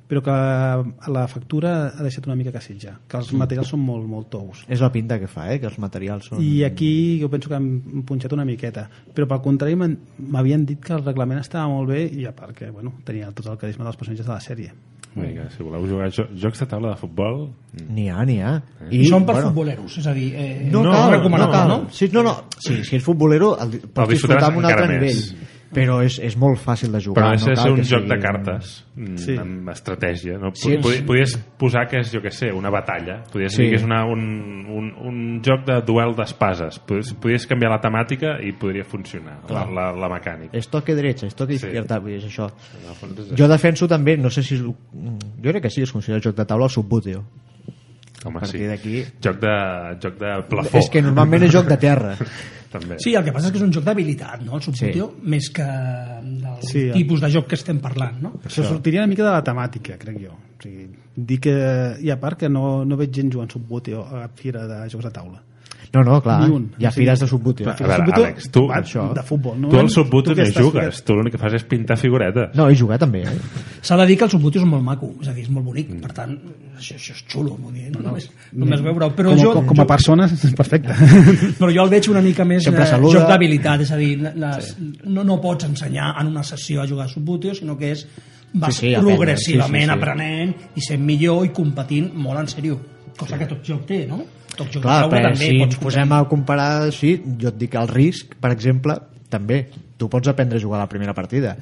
[0.10, 0.36] però que
[1.14, 4.64] la factura ha deixat una mica que sitja que els materials són molt, molt tous
[4.68, 5.60] És la pinta que fa, eh?
[5.62, 6.42] que els materials són...
[6.42, 10.94] i aquí jo penso que hem punxat una miqueta però pel contrari m'havien dit que
[10.98, 13.98] el reglament estava molt bé i a part que bueno, tenia tot el carisma dels
[14.02, 14.74] personatges de la sèrie
[15.20, 17.50] que si voleu jugar jo, jocs de taula de futbol
[17.90, 18.52] N'hi ha, n'hi ha.
[18.94, 20.28] I són per bueno, futboleros, és a dir...
[20.38, 21.68] Eh, No, No, cal, no, cal.
[21.68, 21.78] no?
[21.92, 22.36] Sí, no, no.
[22.58, 25.18] Sí, si ets futbolero, el, di- pots El disfrutar disfrutaràs amb un altre nivell.
[25.18, 25.59] més.
[25.72, 27.22] Però és, és molt fàcil de jugar.
[27.22, 29.36] Però no no és cal un que joc sigui- de cartes mm, Sí.
[29.38, 30.38] amb estratègia.
[30.40, 30.50] No?
[30.54, 33.24] Sí, és- Podies posar que és, jo què sé, una batalla.
[33.32, 33.62] Podies Sí.
[33.64, 36.80] dir que és una, un, un, un joc de duel d'espases.
[36.80, 40.58] Podies, podies canviar la temàtica i podria funcionar, la, la, la mecànica.
[40.58, 41.66] És toque derecha, és toque Sí.
[41.68, 42.50] izquierda, és això.
[42.50, 44.56] És Jo defenso també, no sé si...
[44.56, 47.24] és- Jo crec que sí, es considera joc de taula el subbuteo.
[48.26, 48.68] Home, A partir sí.
[48.68, 48.96] d'aquí...
[49.24, 49.54] Joc de,
[50.04, 50.80] joc de plafó.
[50.82, 52.16] És que normalment és joc de terra.
[52.74, 53.00] També.
[53.02, 54.58] Sí, el que passa és que és un joc d'habilitat, no?
[54.60, 55.30] El Submutio, sí.
[55.34, 58.34] més que del Sí, sí, tipus de joc que estem parlant, no?
[58.46, 60.36] Això sortiria una mica de la temàtica, crec jo.
[60.36, 61.56] O sigui, dir que,
[62.06, 65.14] i a part que no, no veig gent jugant Subbuteo a fira de jocs de
[65.16, 65.42] taula.
[65.92, 66.72] No, no, clar, Ni un.
[66.78, 67.00] hi ha Sí.
[67.00, 67.66] fires de subbuteo.
[67.76, 69.12] Clar, A veure, Àlex, tu- va això.
[69.14, 69.60] de futbol.
[69.60, 69.70] No?
[69.70, 71.04] Tu al que no hi jugues.
[71.04, 72.54] Tu l'únic que fas és pintar figuretes.
[72.56, 73.38] No, he jugat també, eh?
[73.82, 75.90] S'ha de dir que el Submutio és molt maco, és a dir, és molt bonic,
[76.02, 76.38] per tant,
[76.78, 79.10] això, això és xulo, vull dir, no, només, només veure-ho.
[79.16, 80.94] Però com, jo, com, com a jo, persones, és perfecte.
[81.60, 83.20] però jo el veig una mica més Sempre eh, saluda.
[83.20, 84.76] joc d'habilitat, és a dir, les,
[85.06, 88.08] no, no pots ensenyar en una sessió a jugar a Subbutio, sinó que és
[88.54, 89.98] vas Sí, sí, progressivament sí, sí, sí.
[89.98, 92.80] aprenent i sent millor i competint molt en sèrio,
[93.18, 94.22] cosa que tot joc té, no?
[94.60, 97.58] Tot joc Clar, taula però també si pots ens posem a comparar així, jo et
[97.62, 98.98] dic el risc, per exemple,
[99.32, 99.64] també.
[100.00, 101.56] Tu pots aprendre a jugar a la primera partida,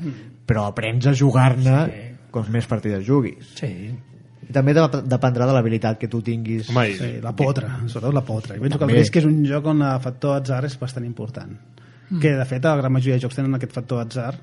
[0.48, 2.04] però aprens a jugar-ne Sí.
[2.32, 3.54] com més partides juguis.
[3.58, 3.72] Sí,
[4.48, 6.70] I també de- dependrà de l'habilitat que tu tinguis.
[6.70, 8.56] Home, Sí, la potra, sobretot la potra.
[8.56, 9.00] I penso que el També.
[9.02, 11.52] risc és un joc on el factor atzar és bastant important.
[12.10, 12.20] Mm.
[12.22, 14.36] Que, de fet, la gran majoria de jocs tenen aquest factor atzar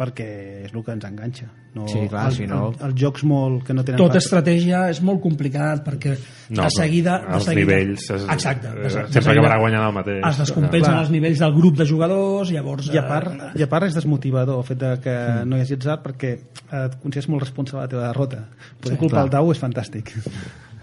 [0.00, 0.26] perquè
[0.64, 1.46] és el que ens enganxa.
[1.76, 3.98] No, Sí, clar, el, si no- El, els jocs molt que no tenen...
[4.00, 6.16] Tot factor- estratègia és molt complicat perquè
[6.50, 7.18] No, de seguida...
[7.22, 10.24] De els seguida nivells es- exacte, de, eh, de sempre seguida acabarà guanyant el mateix.
[10.32, 11.02] Es descompensen Clar.
[11.04, 12.88] els nivells del grup de jugadors, llavors...
[12.90, 15.46] I a, part, I a part és desmotivador el fet de que mm.
[15.52, 16.32] no hi hagi atzar perquè
[16.80, 18.42] et consideres molt responsable de la teva derrota.
[18.80, 19.28] Poder Sí, culpar clar.
[19.28, 20.10] el dau és fantàstic.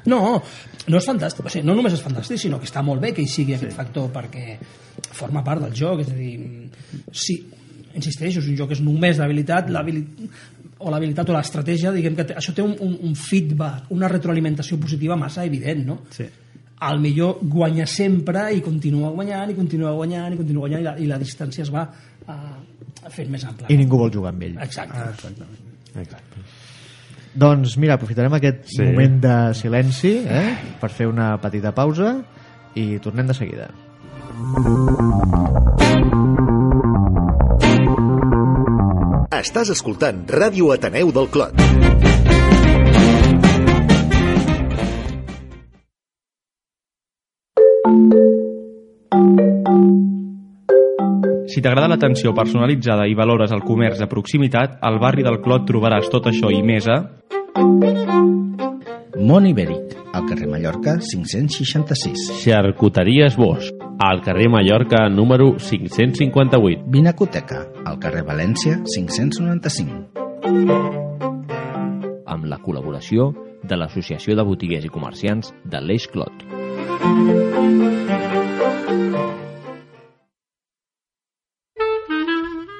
[0.08, 0.38] No,
[0.88, 3.26] no és fantàstic, o sigui, no només és fantàstic, sinó que està molt bé que
[3.26, 4.54] hi sigui aquest factor perquè
[5.18, 6.70] forma part del joc, és a dir,
[7.12, 7.36] sí,
[7.98, 12.54] insisteixo, si un joc és només d'habilitat, l'habilitat o l'habilitat o l'estratègia, diguem que això
[12.54, 15.96] té un, un, un feedback, una retroalimentació positiva massa evident, no?
[16.14, 16.28] Sí.
[16.86, 20.94] Al millor guanya sempre i continua guanyant i continua guanyant i continua guanyant i la,
[21.02, 23.72] i la distància es va uh, fent més ampla.
[23.74, 24.60] I ningú vol jugar amb ell.
[24.62, 24.94] Exacte.
[25.02, 25.66] Ah, exactament.
[25.98, 26.46] Exacte.
[27.38, 28.84] Doncs mira, aprofitarem aquest Sí.
[28.86, 32.20] moment de silenci eh, per fer una petita pausa
[32.78, 33.72] i tornem de seguida.
[39.38, 41.60] Estàs escoltant Ràdio Ateneu del Clot.
[51.48, 56.10] Si t'agrada l'atenció personalitzada i valores el comerç de proximitat, al barri del Clot trobaràs
[56.10, 56.98] tot això i més a...
[59.22, 62.32] Món Ibèric, al carrer Mallorca 566.
[62.42, 66.84] Xarcuteries Bosch, al carrer Mallorca número 558.
[66.86, 70.14] Vinacoteca, al carrer València 595.
[72.28, 73.34] Amb la col·laboració
[73.64, 76.46] de l'Associació de Botiguers i Comerciants de l'Eix Clot.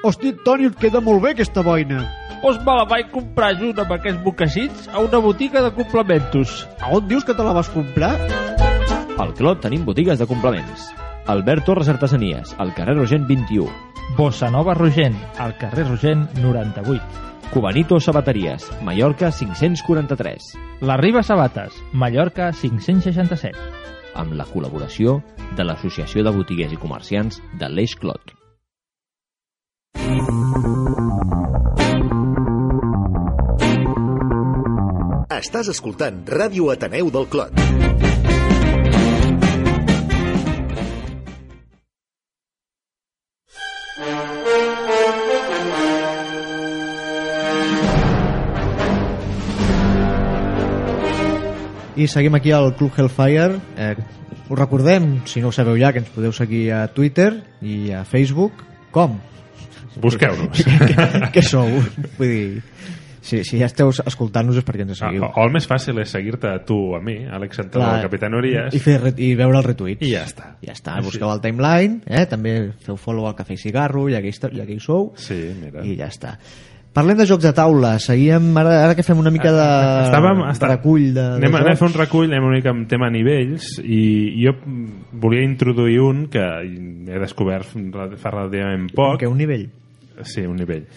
[0.06, 2.04] Hosti, Toni, et queda molt bé aquesta boina.
[2.38, 6.62] Doncs me la vaig comprar junt amb aquests bocassits a una botiga de complementos.
[6.78, 8.14] A on dius que te la vas comprar?
[9.18, 10.86] Al Clot tenim botigues de complements.
[11.28, 13.68] Albert Torres Artesanies, al carrer Rogent 21.
[14.16, 17.02] Bossa Nova Rogent, al carrer Rogent 98.
[17.52, 20.54] Cubanito Sabateries, Mallorca 543.
[20.80, 23.58] La Riba Sabates, Mallorca 567.
[24.16, 25.18] Amb la col·laboració
[25.54, 28.32] de l'Associació de Botiguers i Comerciants de l'Eix Clot.
[35.38, 37.67] Estàs escoltant Ràdio Ateneu del Clot.
[51.98, 53.58] I seguim aquí al Club Hellfire.
[53.76, 53.96] Eh,
[54.48, 58.04] us recordem, si no ho sabeu ja, que ens podeu seguir a Twitter i a
[58.06, 58.62] Facebook.
[58.94, 59.18] Com?
[59.98, 60.62] Busqueu-nos.
[61.34, 61.66] Què sou?
[62.18, 62.62] Vull dir,
[63.20, 65.26] si, si ja esteu escoltant-nos és perquè ens Ah, seguiu.
[65.26, 68.06] o el més fàcil és seguir-te a tu o a mi, Àlex Santana, Clar, el
[68.06, 70.06] Capitán Urias, I, fer, I veure els retuits.
[70.06, 70.54] i ja està.
[70.64, 72.24] Ja està, busqueu el timeline, eh?
[72.30, 72.54] també
[72.86, 75.40] feu follow al Cafè i Cigarro, ja que, hi, està- ja que hi sou, Sí,
[75.60, 75.82] mira.
[75.84, 76.36] i ja està.
[76.96, 79.64] Parlem de jocs de taula, seguíem, ara, ara que fem una mica de
[80.08, 80.70] Estàvem, està...
[80.72, 83.10] recull de, de anem, a- anem a fer un recull, anem una mica amb tema
[83.12, 84.00] nivells i
[84.42, 84.54] jo
[85.12, 87.70] volia introduir un que he descobert
[88.18, 89.68] fa relativament poc Que un nivell.
[90.26, 90.88] Sí, un nivell.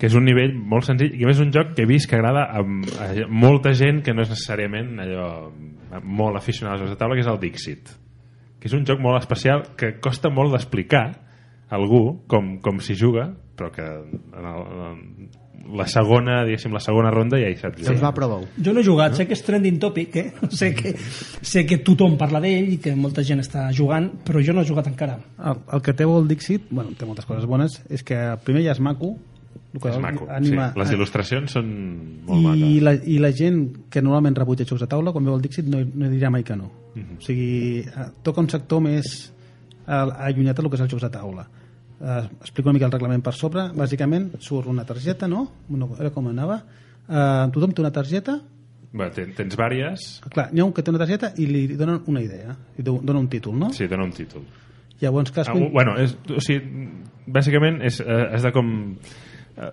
[0.00, 2.08] Que és un nivell molt senzill i a més és un joc que he vist
[2.10, 5.28] que agrada a, a molta gent que no és necessàriament allò
[6.02, 7.92] molt aficionada als jocs de taula, que és el Dixit.
[8.58, 11.04] Que és un joc molt especial que costa molt d'explicar
[11.70, 16.80] a algú com, com s'hi juga, però que en, el, en la segona, diguéssim, la
[16.82, 18.42] segona ronda ja hi saps Doncs va, proveu.
[18.60, 20.32] Jo no he jugat, sé que és trending topic, eh?
[20.60, 24.52] sé, que, sé que tothom parla d'ell i que molta gent està jugant, però jo
[24.52, 25.18] no he jugat encara.
[25.38, 28.74] El, el que té el Dixit, bueno, té moltes coses bones, és que primer ja
[28.76, 29.14] és maco,
[29.74, 30.78] el que És maco, anima, sí.
[30.78, 31.66] Les il·lustracions són
[32.28, 32.82] molt i maques.
[32.86, 35.80] la, i la gent que normalment rebutja jocs de taula quan veu el Dixit no,
[35.82, 37.16] no dirà mai que no Mhm.
[37.18, 39.32] o sigui, eh, toca un sector més
[39.86, 41.42] allunyat del que és els jocs de taula
[42.04, 45.46] eh, explico una mica el reglament per sobre bàsicament surt una targeta no?
[45.72, 46.60] Una, era com anava
[47.08, 48.38] eh, tothom té una targeta
[48.94, 50.02] Bé, ten, tens vàries...
[50.30, 53.00] clar, n'hi ha un que té una targeta i li donen una idea i do-
[53.02, 53.72] dona un títol no?
[53.74, 54.44] Sí, dona un títol.
[55.00, 56.86] llavors Ah, cadascun bueno, és, o sigui,
[57.26, 58.68] bàsicament és, eh, has de com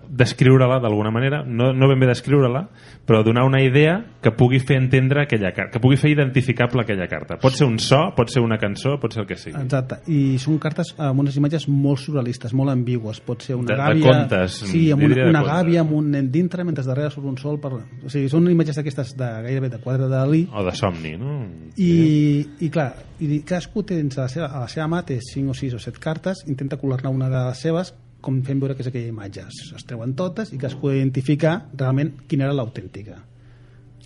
[0.08, 2.62] descriure-la d'alguna manera, no, no ben bé descriure-la,
[3.06, 7.08] però donar una idea que pugui fer entendre aquella carta, que pugui fer identificable aquella
[7.10, 7.38] carta.
[7.42, 9.58] Pot ser un so, pot ser una cançó, pot ser el que sigui.
[9.58, 13.18] Exacte, i són cartes amb unes imatges molt surrealistes, molt ambigües.
[13.26, 14.12] Pot ser una De- de gàbia...
[14.12, 17.38] contes, sí, amb una, de una gàbia amb un nen dintre mentre darrere surt un
[17.40, 17.58] sol.
[17.62, 17.72] Per...
[18.06, 21.40] O sigui, són imatges d'aquestes de, gairebé de quadre de Dalí O de somni, no?
[21.76, 22.92] i, i clar,
[23.22, 25.74] i cadascú té dins de la seva, a la seva mà té 5 o 6
[25.78, 29.10] o 7 cartes, intenta colar-ne una de les seves com fent veure que és aquella
[29.10, 29.44] imatge.
[29.50, 33.18] Es, es treuen totes i cadascú ha d'identificar realment quina era l'autèntica.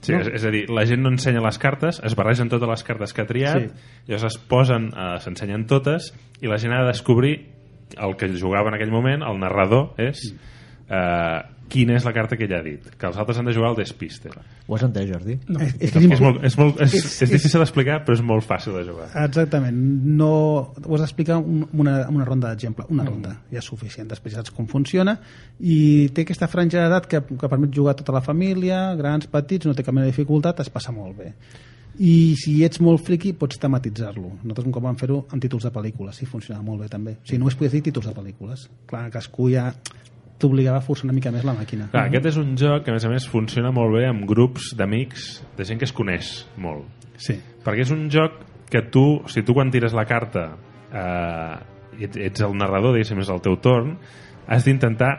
[0.00, 2.84] Sí, és, és a dir, la gent no ensenya les cartes, es barregen totes les
[2.86, 3.92] cartes que ha triat, Sí.
[4.10, 7.34] llavors es posen, eh, s'ensenyen totes, i la gent ha de descobrir
[7.96, 10.20] el que jugava en aquell moment, el narrador, és
[10.90, 12.84] eh, quina és la carta que ella ha dit.
[12.98, 14.30] Que els altres han de jugar al despiste.
[14.66, 15.36] Ho has entès, Jordi?
[15.48, 15.60] No.
[15.60, 18.46] És, és, És, és, molt, és, molt, és, És- és difícil d'explicar, però és molt
[18.46, 19.08] fàcil de jugar.
[19.24, 19.76] Exactament,
[20.20, 20.30] no
[20.72, 24.50] ho has d'explicar un, una, una ronda d'exemple, una ronda, ja és suficient, després saps
[24.54, 25.18] com funciona
[25.60, 29.66] i té aquesta franja d'edat que, que permet jugar a tota la família, grans, petits,
[29.66, 31.32] no té cap mena de dificultat, es passa molt bé.
[31.98, 34.34] I si ets molt friqui pots tematitzar-lo.
[34.42, 37.14] Nosaltres un cop vam fer-ho amb títols de pel·lícules i funcionava molt bé també.
[37.16, 38.66] O sigui, només podies dir títols de pel·lícules.
[38.90, 39.70] Clar, cadascú ja
[40.40, 41.88] t'obligava a forçar una mica més la màquina.
[41.92, 44.74] Clar, aquest és un joc que, a més a més, funciona molt bé amb grups
[44.76, 47.08] d'amics, de gent que es coneix molt.
[47.16, 47.38] Sí.
[47.64, 50.50] Perquè és un joc que tu, si tu quan tires la carta
[50.92, 51.54] eh,
[52.04, 53.94] ets, ets el narrador, diguéssim, és el teu torn,
[54.46, 55.12] has d'intentar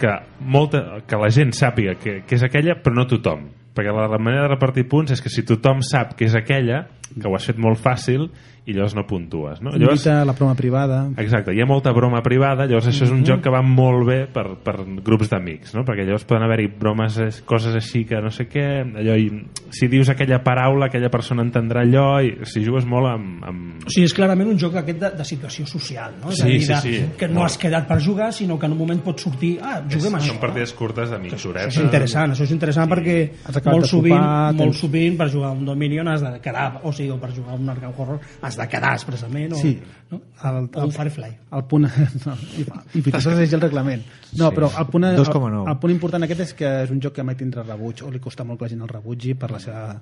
[0.00, 3.46] que, molta, que la gent sàpiga que, que és aquella, però no tothom.
[3.74, 6.84] Perquè la, la manera de repartir punts és que si tothom sap que és aquella,
[7.14, 8.28] que ho has fet molt fàcil,
[8.66, 9.60] i llavors no puntues.
[9.60, 9.70] No?
[9.72, 11.08] Llavors, Invita la proma privada.
[11.18, 13.26] Exacte, hi ha molta broma privada, llavors això és un Mhm.
[13.26, 15.84] joc que va molt bé per, per grups d'amics, no?
[15.84, 18.64] perquè llavors poden haver-hi bromes, eh, coses així que no sé què,
[18.96, 19.28] allò, i,
[19.70, 23.44] si dius aquella paraula, aquella persona entendrà allò, i si jugues molt amb...
[23.44, 23.84] amb...
[23.86, 26.30] O sigui, és clarament un joc d'aquest de, de situació social, no?
[26.30, 27.04] És a Sí, dir, sí, sí.
[27.18, 27.50] que no Molt.
[27.50, 30.38] has quedat per jugar, sinó que en un moment pots sortir, ah, juguem Són això.
[30.40, 31.68] partides curtes de mitja horeta.
[31.68, 32.94] Això és interessant, això és interessant Sí.
[32.94, 33.30] perquè
[33.70, 37.10] molt sovint, sopar, molt tens- sovint per jugar un Dominion has de quedar, o sigui,
[37.10, 39.78] o per jugar un Arkham Horror has de quedar expressament, o, Sí.
[40.10, 40.20] no?
[40.44, 41.30] El, o un Firefly.
[41.52, 41.88] el punt...
[42.26, 42.64] No, i,
[42.98, 44.02] i fins i tot llegir el reglament.
[44.38, 44.54] No, Sí.
[44.56, 45.68] però el punt, el, 2,9.
[45.70, 48.20] el punt important aquest és que és un joc que mai tindrà rebuig o li
[48.20, 50.00] costa molt que la gent el rebutgi per la seva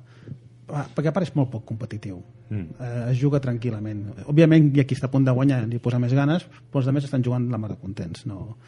[0.72, 2.66] perquè a part és molt poc competitiu Mm.
[2.84, 5.98] eh, es juga tranquil·lament òbviament hi ha qui està a punt de guanyar li posa
[5.98, 8.58] més ganes però els altres estan jugant la mar de contents no,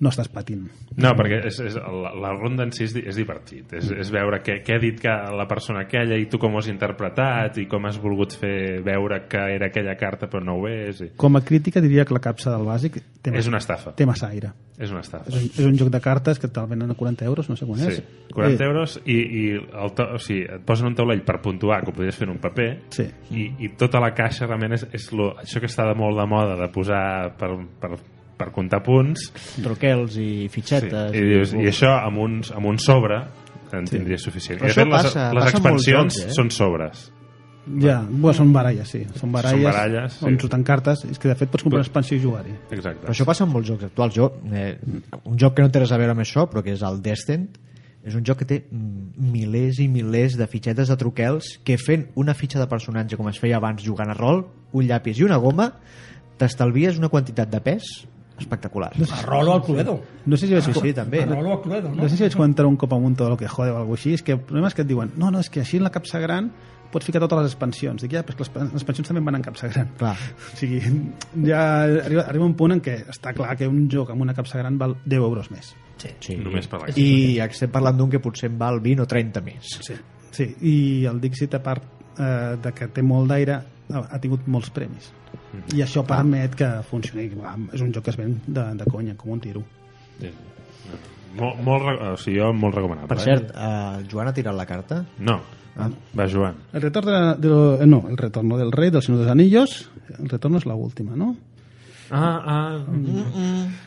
[0.00, 0.66] no estàs patint
[0.98, 3.72] No, perquè és, és, la, la ronda en si és, és divertit.
[3.78, 6.58] És, és veure què, què ha dit que la persona aquella i tu com ho
[6.58, 10.66] has interpretat i com has volgut fer veure que era aquella carta però no ho
[10.68, 11.00] és.
[11.04, 11.10] I...
[11.16, 13.92] com a crítica diria que la capsa del bàsic té, És una estafa.
[13.94, 15.30] té massa aire És una estafa.
[15.30, 17.66] és un, és un joc de cartes que te'l venen a 40 euros no sé
[17.66, 18.02] quan Sí, és
[18.34, 21.82] 40 Eh, euros i, i el to, o sigui, et posen un taulell per puntuar
[21.84, 23.06] que ho podries fer en un paper Sí.
[23.30, 26.26] i, i tota la caixa realment és, és lo, això que està de molt de
[26.30, 27.94] moda de posar per, per,
[28.38, 31.12] per comptar punts Truquels i fitxetes.
[31.14, 33.20] i, dius, i això amb un, amb un sobre
[33.74, 34.60] en tindria suficient.
[34.62, 36.34] Però I de fet, això les, passa- les passa expansions jocs, eh?
[36.38, 37.06] són sobres.
[37.68, 39.02] Ja, bueno, són baralles, sí.
[39.20, 40.24] Són baralles, Són baralles, sí.
[40.24, 41.02] on surten cartes.
[41.04, 42.54] És que, de fet, pots comprar expansió i jugar-hi.
[42.72, 43.02] Exacte.
[43.04, 44.14] Però això passa en molts jocs actuals.
[44.16, 44.78] Jo, eh,
[45.28, 47.44] un joc que no té res a veure amb això, però que és el Descent,
[48.08, 52.06] és un joc que té mm, milers i milers de fitxetes de truquels que fent
[52.16, 55.36] una fitxa de personatge com es feia abans jugant a rol, un llapis i una
[55.36, 55.74] goma,
[56.40, 57.90] t'estalvies una quantitat de pes
[58.38, 58.92] espectacular.
[59.10, 60.00] A Rolo al Cluedo.
[60.26, 61.22] No sé si vaig, Sí, sí, també.
[61.22, 62.02] A Rolo al Cluedo, no?
[62.02, 64.14] no sé si vaig comentar un cop amunt tot el que jode o alguna així,
[64.14, 65.94] és que el problema és que et diuen no, no, és que així en la
[65.94, 66.52] capsa gran
[66.92, 68.02] pots ficar totes les expansions.
[68.02, 69.90] Dic, ja, però és que les, les expansions també van en capsa gran.
[69.98, 70.14] Clar.
[70.16, 70.80] O sigui,
[71.44, 74.60] ja arriba, arriba un punt en què està clar que un joc amb una capsa
[74.62, 75.74] gran val 10 euros més.
[75.98, 76.12] Sí.
[76.24, 76.38] Sí.
[76.40, 79.74] Només per la I estem parlant d'un que potser en val 20 o 30 més.
[79.84, 79.98] Sí.
[80.32, 80.48] sí.
[80.62, 80.76] I
[81.10, 81.84] el Dixit, a part
[82.16, 83.60] eh, de que té molt d'aire,
[83.92, 85.10] ha, ha tingut molts premis.
[85.74, 87.28] I això permet que funcioni.
[87.72, 89.62] És un joc que es ven de, de conya, com un tiro.
[90.20, 90.30] Sí.
[91.38, 93.08] Molt, molt, o sigui, jo molt recomanable.
[93.10, 95.02] Per cert, eh, Joan ha tirat la carta?
[95.04, 95.22] Eh?
[95.28, 95.40] No.
[95.78, 95.90] Ah.
[96.18, 96.56] Va, Joan.
[96.72, 99.90] El retorno de, de- no, el retorno del rey, del Señor de los Anillos.
[100.18, 101.36] El retorno es la última, ¿no?
[102.10, 102.78] Ah, ah,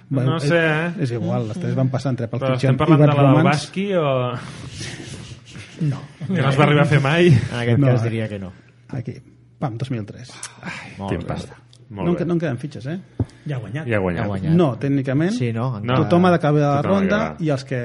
[0.08, 0.88] Bueno, no sé, eh?
[1.00, 3.08] És, és igual, les tres van passar entre Pulp Però Fiction estem parlant i de
[3.10, 3.48] Bad la del.
[3.50, 4.06] Basqui o...
[5.82, 6.02] No.
[6.28, 7.32] Que no es va arribar a fer mai?
[7.34, 8.10] En aquest No, cas eh.
[8.10, 8.52] diria que no.
[8.94, 9.16] Aquí,
[9.62, 10.34] pam, 2003.
[10.98, 11.28] Molt Tinc bé.
[11.30, 11.58] pasta.
[11.92, 12.26] Molt No, bé.
[12.26, 13.00] no en queden fitxes, eh?
[13.48, 13.88] Ja ha guanyat.
[13.90, 14.24] Ja ha guanyat.
[14.24, 14.54] Ha guanyat.
[14.56, 15.34] No, tècnicament.
[15.36, 15.80] Sí, no?
[15.84, 15.98] No.
[16.04, 17.80] Tothom ha d'acabar la ronda i els que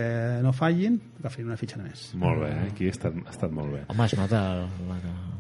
[0.44, 2.04] no fallin agafin una fitxa només.
[2.14, 2.68] Molt bé, eh?
[2.70, 3.80] aquí ha estat, ha estat molt bé.
[3.88, 4.68] Home, es nota la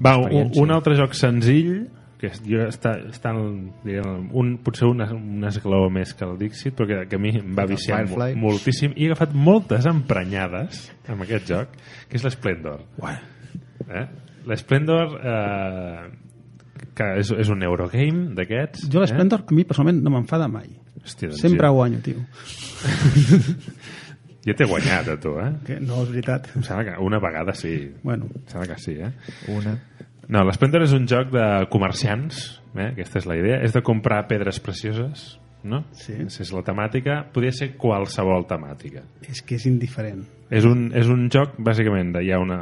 [0.02, 1.86] Va, un, un altre joc senzill
[2.18, 6.74] que jo està, està en, diguem, un, potser un, un esglaó més que el Dixit
[6.74, 8.02] però que, que a mi em va viciar
[8.40, 11.74] moltíssim i he agafat moltes emprenyades amb aquest joc
[12.08, 14.06] que és l'Splendor eh?
[14.48, 16.08] l'Splendor eh,
[16.96, 20.66] que és, és un Eurogame d'aquests Jo l'Splendor, a mi personalment, no m'enfada mai.
[20.70, 21.02] eh?
[21.04, 22.16] Hòstia, doncs Sempre jo, guanyo, tio.
[24.46, 25.50] jo t'he guanyat a tu eh?
[25.66, 26.50] Que no, és veritat.
[26.56, 29.12] em sembla que una vegada sí Bueno, em sembla que sí eh?
[29.54, 29.76] Una.
[30.28, 32.90] No, l'Splendor és un joc de comerciants, eh?
[32.92, 35.84] aquesta és la idea, és de comprar pedres precioses, no?
[35.94, 36.16] Sí.
[36.18, 39.04] Aquesta és la temàtica, podria ser qualsevol temàtica.
[39.30, 40.24] és que és indiferent.
[40.50, 42.60] És un, és un joc, bàsicament, hi ha una...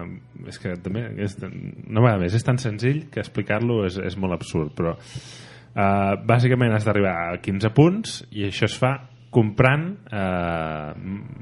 [0.48, 4.36] És que també, és, una vegada més, és tan senzill que explicar-lo és, és molt
[4.36, 8.94] absurd, però uh, bàsicament has d'arribar a 15 punts i això es fa
[9.34, 10.92] comprant eh,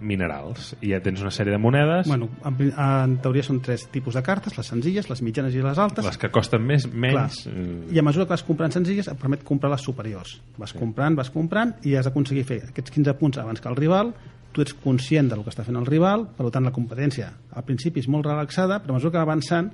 [0.00, 4.16] minerals i ja tens una sèrie de monedes Bueno, en, en teoria són tres tipus
[4.16, 6.06] de cartes, les senzilles, les mitjanes i les altes.
[6.06, 7.02] les que costen més, Clar.
[7.04, 10.38] menys mm, I a mesura que vas comprant senzilles et permet comprar les superiors.
[10.56, 14.14] Vas comprant, vas comprant i has d'aconseguir fer aquests 15 punts abans que el rival,
[14.52, 18.02] tu ets conscient del que està fent el rival, per tant la competència al principi
[18.02, 19.70] és molt relaxada, però a mesura que va avançant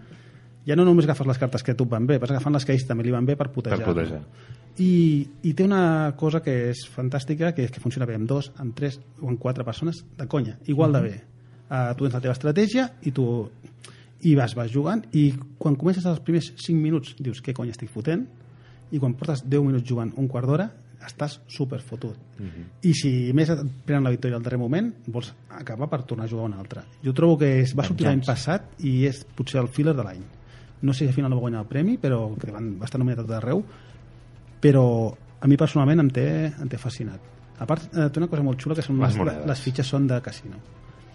[0.69, 2.75] ja no només agafes les cartes que a tu van bé, vas agafant les que
[2.75, 3.81] a ells també li van bé per putejar.
[3.83, 4.21] per putejar.
[4.79, 4.93] I,
[5.43, 8.76] I té una cosa que és fantàstica, que és que funciona bé amb dos, amb
[8.76, 11.16] tres o amb quatre persones de conya, igual de bé.
[11.68, 13.26] Uh, tu tens la teva estratègia i tu
[14.26, 17.91] i vas, vas jugant i quan comences els primers 5 minuts dius què cony estic
[17.93, 18.24] fotent
[18.91, 20.68] i quan portes 10 minuts jugant un quart d'hora
[21.07, 22.16] estàs super fotut
[22.82, 26.28] i si més et prenen la victòria al darrer moment vols acabar per tornar a
[26.28, 26.82] jugar un altre.
[27.05, 30.22] Jo trobo que es va sortir l'any passat i és potser el filler de l'any.
[30.82, 32.99] No sé si al final no va guanyar el premi però que van, va estar
[32.99, 33.62] nominat a tot arreu
[34.61, 34.84] però
[35.40, 37.20] a mi personalment em té, em té fascinat.
[37.59, 39.46] A part, eh, té una cosa molt xula que són Les les, monedes.
[39.46, 40.59] les fitxes són de casino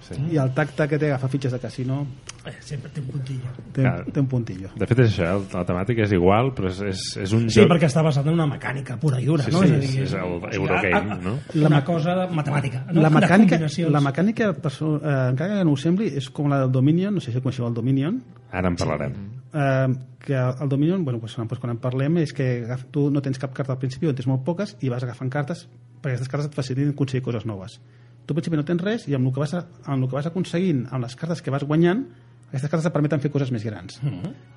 [0.03, 0.15] Sí.
[0.33, 2.05] I el tacte que té agafar fitxes de casino
[2.45, 3.47] Eh, sempre té un puntillo.
[3.71, 4.03] té, Clar.
[4.11, 4.69] té un puntillo.
[4.75, 7.69] De fet és això, la temàtica és igual, però és, és, és un Sí, joc...
[7.71, 9.61] perquè està basat en una mecànica pura i dura, Sí, no?
[9.63, 11.37] sí, és, dir, és el o sigui, Eurogame, no?
[11.65, 12.83] Una cosa matemàtica.
[12.91, 13.01] No?
[13.01, 16.71] La mecànica, la mecànica perso- eh, encara que no ho sembli, és com la del
[16.73, 19.13] Dominion, no sé si coneixeu el Dominion, Ara en parlarem.
[19.53, 19.87] eh,
[20.19, 23.53] que el Dominion, bueno, doncs, doncs quan en parlem és que tu no tens cap
[23.53, 25.69] carta al principi, en tens molt poques i vas agafant cartes
[26.01, 27.79] perquè aquestes cartes et faciliten aconseguir coses noves.
[28.25, 30.29] Tu principi no tens res i amb el que vas, a, amb el que vas
[30.29, 32.05] aconseguint, amb les cartes que vas guanyant,
[32.53, 33.97] aquestes cartes et permeten fer coses més grans.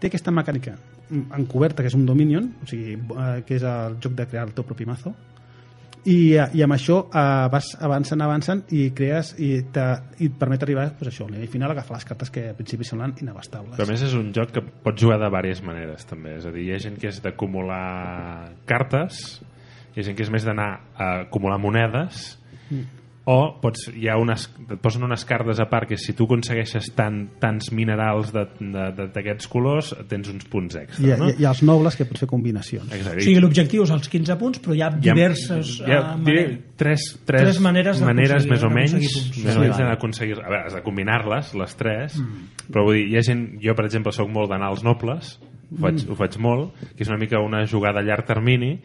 [0.01, 3.97] Té aquesta mecànica mm, encoberta, que és un Dominion, o sigui, eh, que és el
[4.05, 5.15] joc de crear el teu propi mazo,
[6.07, 9.87] i, eh, i amb això eh, vas avançant, avançant i crees i, te,
[10.21, 12.87] i et permet arribar pues, això, al nivell final agafar les cartes que al principi
[12.87, 16.37] semblen inabastables Però a més és un joc que pots jugar de diverses maneres també,
[16.39, 19.25] és a dir, hi ha gent que és d'acumular cartes
[19.95, 22.37] hi ha gent que és més d'anar a acumular monedes
[23.29, 26.93] o pots, hi ha unes, et posen unes cartes a part que si tu aconsegueixes
[26.95, 31.29] tant, tants minerals de- de- de- d'aquests colors tens uns punts extra i, no?
[31.33, 33.19] i, i els nobles que pots fer combinacions Exacte.
[33.19, 35.73] O sigui, l'objectiu és els 15 punts, però hi ha Hi ha- diverses...
[35.81, 36.61] hi ha, eh, diré, maneres.
[36.77, 39.11] tres, tres, Tres maneres d'aconseguir- més o menys punts.
[39.43, 39.89] més o Sí, menys vale.
[39.91, 42.21] d'aconseguir a veure, has de combinar-les, les tres
[42.71, 45.41] però vull dir, hi ha gent, jo per exemple sóc molt d'anar als nobles
[45.75, 48.77] ho faig, ho faig molt que és una mica una jugada a llarg termini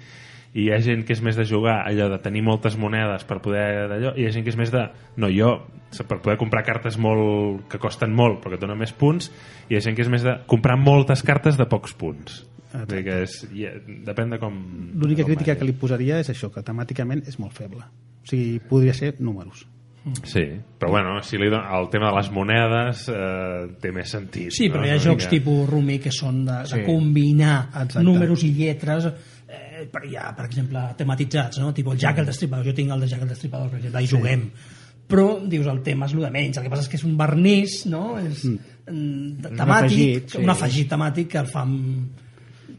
[0.53, 3.39] i hi ha gent que és més de jugar allò de tenir moltes monedes per
[3.43, 4.81] poder d'allò i hi ha gent que és més de,
[5.17, 5.53] no jo
[6.07, 9.29] per poder comprar cartes molt que costen molt però que et donen més punts
[9.69, 12.87] i hi ha gent que és més de comprar moltes cartes de pocs punts Vull
[12.87, 13.73] dir que és, hi ha,
[14.07, 14.55] depèn de com
[14.95, 15.59] l'única de crítica vagi.
[15.59, 19.67] que li posaria és això, que temàticament és molt feble o sigui, podria ser números
[20.25, 20.41] Sí,
[20.79, 21.61] però bueno, si li don...
[21.61, 24.49] el tema de les monedes eh, té més sentit.
[24.49, 24.87] Sí, però no?
[24.87, 25.29] hi ha jocs mica.
[25.35, 26.79] tipus Rumi que són de, de Sí.
[26.87, 28.01] combinar Exacte.
[28.07, 31.73] números i lletres eh, hi ha, per exemple, tematitzats, no?
[31.73, 34.11] Tipo el Jack el Destripador, jo tinc el de Jack el Destripador, per exemple, i
[34.11, 34.45] juguem.
[35.11, 36.57] Però, dius, el tema és el de menys.
[36.57, 38.03] El que passa és que és un vernís, no?
[38.21, 39.41] És mm.
[39.47, 40.43] temàtic, afegit, sí.
[40.43, 42.29] un afegit temàtic que el fa mm,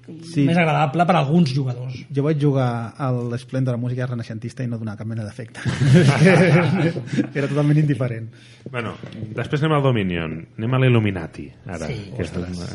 [0.02, 0.42] Sí.
[0.48, 1.94] més agradable per a alguns jugadors.
[2.10, 5.60] jo vaig jugar a l'Esplendor de la música renaixentista i no donava cap mena d'efecte
[7.38, 8.26] era totalment indiferent
[8.72, 8.92] Bueno,
[9.34, 11.86] després anem al Dominion, anem a l'Illuminati, ara.
[11.90, 12.12] Sí.
[12.16, 12.30] que, és,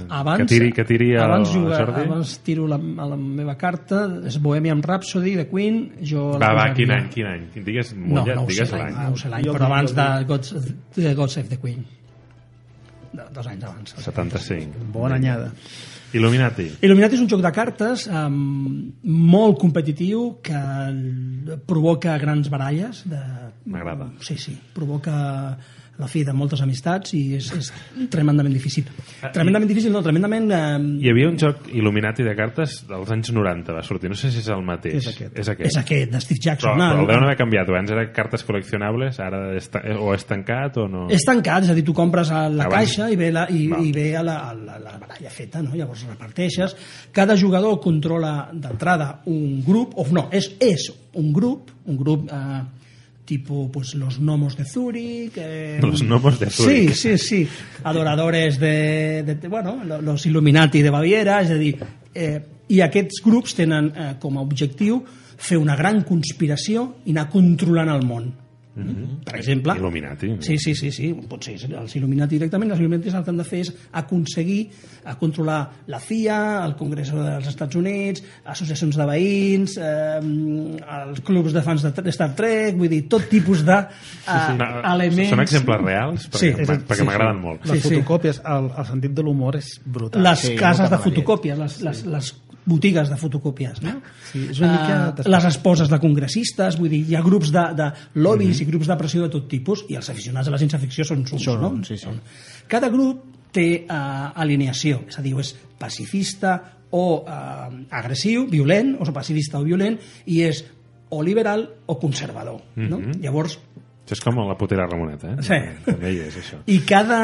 [0.10, 2.02] Abans, que tiri, que tiri el, abans, jugar, Jordi.
[2.10, 6.66] abans tiro la, a la meva carta, és Bohemian Rhapsody de Queen, jo Va, va,
[6.76, 7.46] quin any, quin any?
[7.64, 9.96] Digues, No, mullat, no ho sé digues l'any, no ho sé l'any, però el- abans
[9.96, 10.52] de el- God,
[11.00, 11.86] de God Save the Queen.
[13.34, 13.96] Dos anys abans.
[14.04, 14.92] 75.
[14.94, 15.52] bona anyada
[16.16, 16.70] Illuminati.
[16.86, 18.38] Illuminati és un joc de cartes um,
[19.04, 20.62] molt competitiu que
[21.68, 23.04] provoca grans baralles.
[23.10, 23.20] De...
[23.68, 24.12] M'agrada.
[24.24, 25.18] Sí, sí, provoca
[25.98, 27.72] la fi de moltes amistats i és, és
[28.14, 28.86] tremendament difícil.
[29.34, 30.46] Tremendament difícil, no, tremendament...
[30.54, 34.12] Um, Hi havia un joc Illuminati de cartes dels anys 90, va sortir.
[34.12, 35.00] No sé si és el mateix.
[35.02, 35.34] És aquest.
[35.42, 35.72] És aquest.
[35.72, 36.78] és aquest, de Steve Però, Jackson.
[36.78, 37.72] però el no, deuen haver canviat.
[37.74, 41.08] Abans era cartes col·leccionables, ara és, ta- o és tancat o no?
[41.14, 42.78] És tancat, és a dir, tu compres a la Abans.
[42.78, 43.86] caixa i ve la, i, Val.
[43.86, 45.74] i ve a la, a la, la baralla feta, no?
[45.76, 46.76] llavors reparteixes.
[47.12, 52.62] Cada jugador controla d'entrada un grup, o no, és, és un grup, un grup eh,
[53.28, 55.34] tipo pues, los gnomos de Zurich.
[55.36, 56.94] Eh, Los gnomos de Zúrich.
[56.96, 57.48] Sí, sí, sí.
[57.84, 61.76] Adoradores de, de, de bueno, lo- los Illuminati de Baviera, és a dir,
[62.16, 62.40] eh,
[62.72, 65.02] i aquests grups tenen eh, com a objectiu
[65.38, 68.32] fer una gran conspiració i anar controlant el món.
[69.26, 70.36] Per exemple, Illuminati.
[70.46, 71.10] Sí, sí, sí, sí.
[71.30, 72.72] Potser és els Illuminati directament.
[72.72, 74.70] Els Illuminati el que han de fer és aconseguir
[75.06, 81.54] a controlar la CIA, el Congrés dels Estats Units, associacions de veïns, eh, els clubs
[81.56, 85.30] de fans de de Star Trek, vull dir, tot tipus de eh, No, elements...
[85.34, 86.28] Són exemples reals?
[86.30, 86.82] Perquè, Sí.
[86.88, 87.66] perquè m'agraden molt.
[87.66, 87.96] les Sí, sí.
[87.96, 92.06] fotocòpies, el, el sentit de l'humor és brutal les Sí, cases de fotocòpies, les, les,
[92.06, 92.34] les
[92.68, 93.96] botigues de fotocòpies, no?
[94.32, 97.64] Sí, és una mica Eh, les esposes de congressistes, vull dir, hi ha grups de,
[97.78, 97.90] de
[98.20, 101.08] lobbies i grups de pressió de tot tipus i els aficionats a la ciència ficció
[101.08, 101.74] són uns, Són no?
[101.88, 102.06] sí, sí.
[102.06, 102.20] Són.
[102.68, 103.24] Cada grup
[103.56, 106.58] té uh, alineació, és a dir, és pacifista
[106.92, 109.98] o uh, agressiu, violent, o pacifista o violent,
[110.28, 110.64] i és
[111.10, 112.62] o liberal o conservador.
[112.76, 113.00] no?
[113.24, 113.58] Llavors,
[114.08, 115.42] Això és com la putera Ramoneta, eh?
[115.44, 115.56] Sí.
[115.84, 116.62] També hi és, això.
[116.72, 117.18] i cada,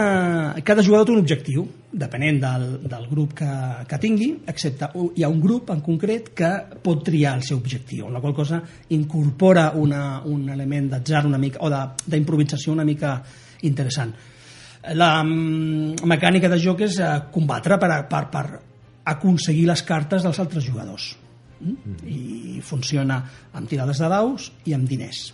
[0.67, 1.61] cada jugador té un objectiu,
[1.95, 3.51] depenent del, del grup que,
[3.87, 6.49] que tingui, excepte hi ha un grup en concret que
[6.83, 8.59] pot triar el seu objectiu, la qual cosa
[8.97, 13.13] incorpora una, un element d'atzar una mica, o d'improvisació una mica
[13.63, 14.11] interessant.
[14.99, 18.43] La mm, mecànica de joc és eh, combatre per, per, per
[19.13, 21.07] aconseguir les cartes dels altres jugadors.
[21.63, 21.95] Mm?
[22.11, 23.21] I funciona
[23.53, 25.29] amb tirades de daus i amb diners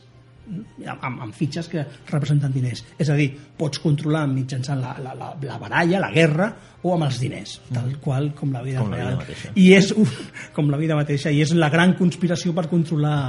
[0.50, 2.84] amb, amb, amb fitxes que representen diners.
[2.97, 3.30] És a dir,
[3.60, 6.50] pots controlar mitjançant la, la, la, la baralla, la guerra,
[6.82, 9.20] o amb els diners, tal qual com la vida Com la vida real.
[9.22, 9.52] mateixa.
[9.56, 10.08] I és un,
[10.56, 13.20] com la vida mateixa, i és la gran conspiració per controlar...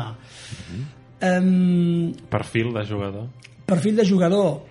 [1.21, 3.27] Um, Perfil de jugador.
[3.68, 4.62] perfil de jugador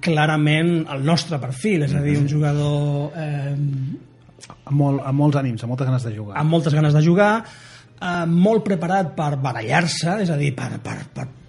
[0.00, 3.52] clarament el nostre perfil, és a dir, un jugador eh,
[4.66, 6.36] Amb, molt, amb molts ànims, amb moltes ganes de jugar.
[6.40, 7.44] amb moltes ganes de jugar,
[8.00, 11.41] eh, molt preparat per barallar-se, és a dir, per, per, per mm,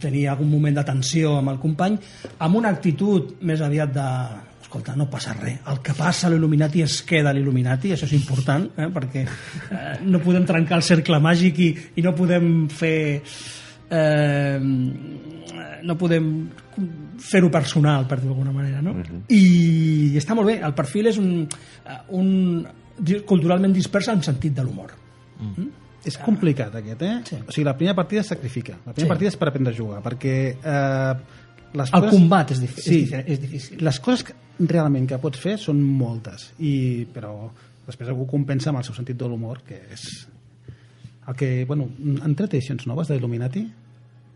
[0.00, 1.98] tenir algun moment de tensió amb el company,
[2.44, 4.08] amb una actitud més aviat de
[4.68, 8.12] escolta, no passa res, el que passa a l'Illuminati es queda a l'Illuminati, això és
[8.18, 12.98] important, eh, perquè eh, no podem trencar el cercle màgic i, i no podem fer
[13.88, 14.58] eh,
[15.88, 16.28] no podem
[17.18, 18.92] fer-ho personal, per dir-ho d'alguna manera, no?
[19.32, 21.32] I està molt bé, el perfil és un,
[21.88, 24.92] eh, un culturalment dispers en sentit de l'humor.
[26.08, 27.14] És complicat aquest, eh?
[27.28, 27.36] Sí.
[27.46, 28.72] O sigui, la primera partida es sacrifica.
[28.86, 29.08] La primera Sí.
[29.14, 31.14] partida és per aprendre a jugar, perquè eh,
[31.74, 33.02] les El combat és, dif Sí.
[33.12, 33.78] és, difícil.
[33.84, 37.50] les coses que realment que pots fer són moltes, i, però
[37.86, 40.26] després algú compensa amb el seu sentit de l'humor, que és
[41.28, 41.90] el que, bueno,
[42.24, 43.66] han tret edicions noves d'Illuminati?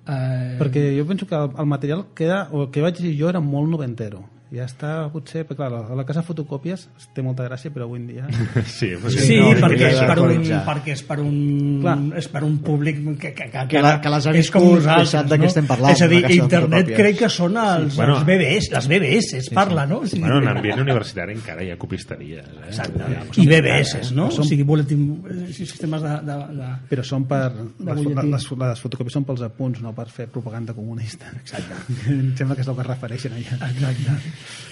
[0.06, 3.28] Eh, Perquè jo penso que el, el material queda, o el que vaig dir jo
[3.30, 4.24] era molt noventero.
[4.52, 6.82] Ja està, potser, perquè clar, la, la casa de fotocòpies
[7.16, 8.26] té molta gràcia, però avui en dia...
[8.68, 11.36] Sí, pues, Sí, no, perquè, és per un, perquè és per un,
[11.80, 11.94] Clar.
[12.20, 14.90] és per un públic que, que, que, Que la- que les ha és com viscut,
[14.98, 17.96] que sap de què estem parlant, És a dir, de internet crec que són els,
[17.96, 18.18] Bueno.
[18.18, 20.02] els BBS, les BBS, es parla, no?
[20.04, 22.44] O sigui, Bueno, en ambient universitari encara hi ha copisteries.
[22.44, 22.68] Eh?
[22.68, 23.08] Exacte.
[23.40, 24.28] I BBS, no?
[24.30, 26.12] Som- O sigui, bulletin, eh, sistemes de...
[26.28, 26.70] de, de...
[26.92, 27.48] Però són per...
[27.56, 28.28] Les, butlletí.
[28.36, 31.32] les, les fotocòpies són pels apunts, no per fer propaganda comunista.
[31.40, 31.80] Exacte.
[32.12, 33.60] em sembla que és el que es refereixen allà.
[33.72, 34.20] Exacte.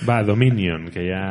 [0.08, 1.22] Va, Dominion, que ja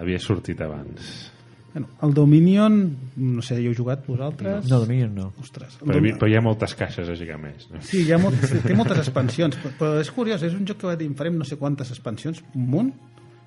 [0.00, 1.32] havia sortit abans.
[1.72, 2.78] Bueno, el Dominion,
[3.16, 4.64] no sé, hi heu jugat vosaltres?
[4.70, 5.26] No, Dominion no.
[5.38, 5.76] Ostres.
[5.80, 7.68] el Però, Domi- però hi ha moltes caixes a Gigamés.
[7.70, 7.82] No?
[7.84, 10.88] Sí, hi ha molt, té moltes expansions, però, però és curiós, és un joc que
[10.90, 12.90] va dir, farem no sé quantes expansions, un munt,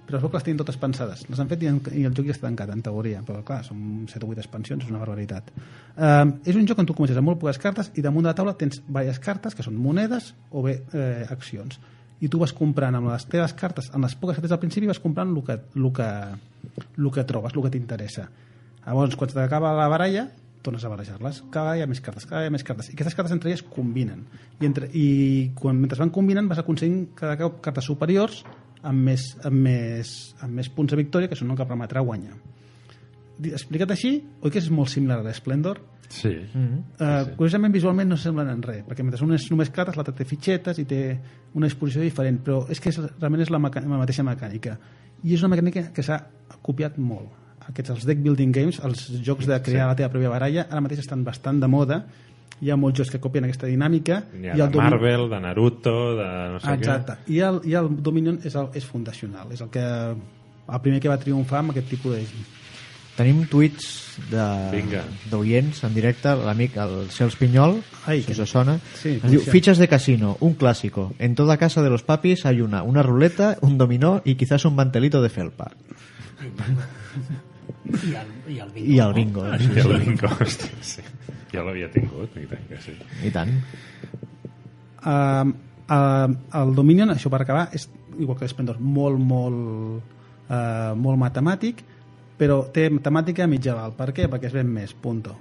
[0.05, 1.25] però es veu que les tenen totes pensades.
[1.29, 1.69] Les han fet i,
[2.01, 4.83] i el joc ja està tancat, en teoria, però clar, són 7 o 8 expansions,
[4.85, 5.51] és una barbaritat.
[5.95, 8.35] Uh, és un joc on tu comences amb molt poques cartes i damunt de la
[8.37, 11.79] taula tens diverses cartes que són monedes o bé eh, accions.
[12.21, 14.89] I tu vas comprant amb les teves cartes, amb les poques que tens al principi,
[14.89, 16.09] vas comprant el que, el que,
[16.97, 18.27] el que trobes, el que t'interessa.
[18.85, 20.27] Llavors, quan t'acaba la baralla,
[20.61, 21.41] tornes a barrejar-les.
[21.53, 22.89] Cada ha més cartes, cada ha més cartes.
[22.89, 24.23] I aquestes cartes entre elles combinen.
[24.59, 28.43] I, entre, i quan, mentre van combinant vas aconseguint cada cop cartes superiors
[28.81, 32.37] amb més, amb més, amb més punts de victòria, que són el que permetrà guanyar.
[33.49, 34.11] Explicat així,
[34.41, 35.79] oi que és molt similar a l'Splendor?
[36.11, 36.33] Sí.
[36.51, 40.25] Uh, curiosament visualment no semblen en res perquè mentre un és només cartes l'altre té
[40.27, 40.97] fitxetes i té
[41.55, 44.75] una disposició diferent però és que és, realment és la, la mateixa mecànica.
[45.23, 46.19] I és una mecànica que s'ha
[46.61, 47.31] copiat molt.
[47.69, 50.99] Aquests els deck building games els jocs de crear la teva pròpia baralla ara mateix
[51.05, 52.01] estan bastant de moda.
[52.61, 54.19] Hi ha molts jocs que copien aquesta dinàmica.
[54.35, 57.15] Hi ha i de el Domin- Marvel, de Naruto, de no sé Exacte.
[57.31, 61.09] I el, i el Dominion és, el, és fundacional és el que el primer que
[61.09, 62.25] va triomfar amb aquest tipus de
[63.17, 63.85] Tenim tuits
[64.31, 69.41] d'oients en directe, l'amic el Cels Pinyol, Ai, si que- us sona, Sí, diu.
[69.41, 71.11] Fichas de casino, un clásico.
[71.19, 74.75] En toda casa de los papis hay una, una ruleta, un dominó y quizás un
[74.75, 75.71] mantelito de felpa.
[77.91, 78.91] I el, i el bingo.
[78.93, 79.45] I el bingo.
[79.45, 79.57] eh?
[79.75, 81.01] I el bingo, hòstia, sí.
[81.51, 82.93] Jo l'havia tingut, i tant que sí.
[83.27, 83.51] I tant.
[85.03, 85.51] Uh,
[85.91, 86.29] uh,
[86.61, 89.99] el Dominion, això per acabar, és igual que l'Esplendor, molt, molt,
[90.47, 91.83] uh, molt matemàtic,
[92.41, 93.93] però té temàtica mitjaval.
[93.93, 94.25] Per què?
[94.31, 95.35] Perquè es ven més, punto.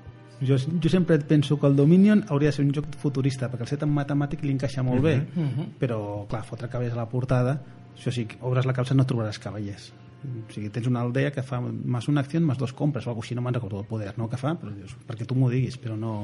[0.44, 3.70] Jo, jo sempre penso que el Dominion hauria de ser un joc futurista, perquè el
[3.72, 5.14] ser tan matemàtic li encaixa molt bé,
[5.80, 7.58] però, clar, fotre cavallers a la portada,
[7.92, 9.90] això sí, obres la calça no trobaràs cavallers.
[10.20, 13.24] O sigui, tens una aldea que fa més una acció, més dos compres, o alguna
[13.24, 15.76] així, no me'n recordo el poder no, que fa, però dius, perquè tu m'ho diguis,
[15.80, 16.14] però no,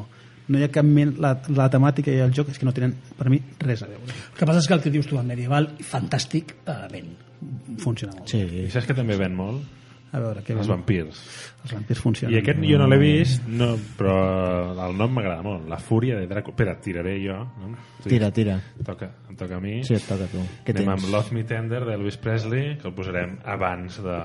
[0.49, 2.93] no hi ha cap ment, la, la temàtica i el joc és que no tenen,
[3.17, 4.13] per mi, res a veure.
[4.13, 7.17] El que passa és que el que dius tu, el medieval, fantàstic, eh, ben.
[7.81, 8.29] Funciona molt.
[8.33, 8.45] Sí.
[8.65, 9.65] I saps que també ven molt?
[10.15, 11.19] A veure, què Els vampirs.
[11.65, 12.35] Els vampirs funcionen.
[12.35, 14.15] I aquest jo no l'he vist, no, però
[14.87, 15.67] el nom m'agrada molt.
[15.69, 16.55] La fúria de Dràcula.
[16.55, 17.37] Espera, tiraré jo.
[17.61, 17.73] No?
[18.05, 18.09] Sí.
[18.15, 18.55] Tira, tira.
[18.87, 19.81] Toca, em toca a mi.
[19.85, 20.45] Sí, et toca a tu.
[20.65, 20.93] Què Anem tens?
[20.95, 24.21] amb Love Me Tender d'Elvis Presley, que el posarem abans de,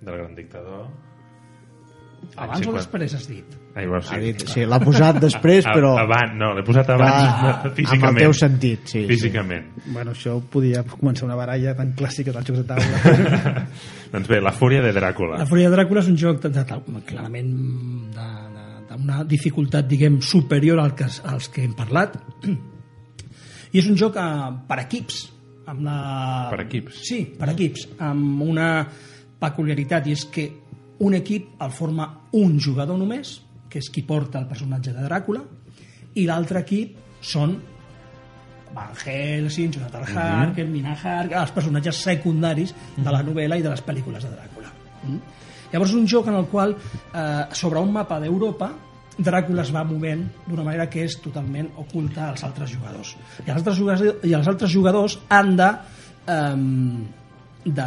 [0.00, 0.86] del Gran Dictador.
[2.36, 3.54] Abans o després has dit?
[3.74, 4.14] Ai, bueno, sí.
[4.14, 5.94] Ha dit, sí, l'ha posat després, però...
[5.98, 8.04] Abans, no, l'he posat abans Va, no, físicament.
[8.08, 9.08] amb el teu sentit, sí, sí.
[9.10, 9.66] Físicament.
[9.86, 13.66] Bueno, això podia començar una baralla tan clàssica dels jocs de taula.
[14.14, 15.40] doncs bé, La Fúria de Dràcula.
[15.42, 17.52] La Fúria de Dràcula és un joc de, de, de, clarament
[18.14, 22.14] de- de- d'una dificultat, diguem, superior al que, als que hem parlat.
[23.74, 24.26] I és un joc eh,
[24.68, 25.24] per equips.
[25.66, 25.96] Amb la...
[26.52, 27.00] Per equips?
[27.08, 27.88] Sí, per equips.
[28.04, 28.68] Amb una
[29.40, 30.44] peculiaritat, i és que
[31.00, 35.42] un equip el forma un jugador només, que és qui porta el personatge de Dràcula,
[36.14, 37.56] i l'altre equip són
[38.74, 43.82] Van Helsing, Jonathan Harker, Mina Harker, els personatges secundaris de la novel·la i de les
[43.86, 44.72] pel·lícules de Dràcula.
[45.04, 45.20] Mm?
[45.72, 48.72] Llavors és un joc en el qual, eh, sobre un mapa d'Europa,
[49.18, 53.14] Dràcula es va movent d'una manera que és totalment oculta als altres jugadors.
[53.46, 55.68] I els altres jugadors, i els altres jugadors han de
[56.34, 57.06] um,
[57.64, 57.86] de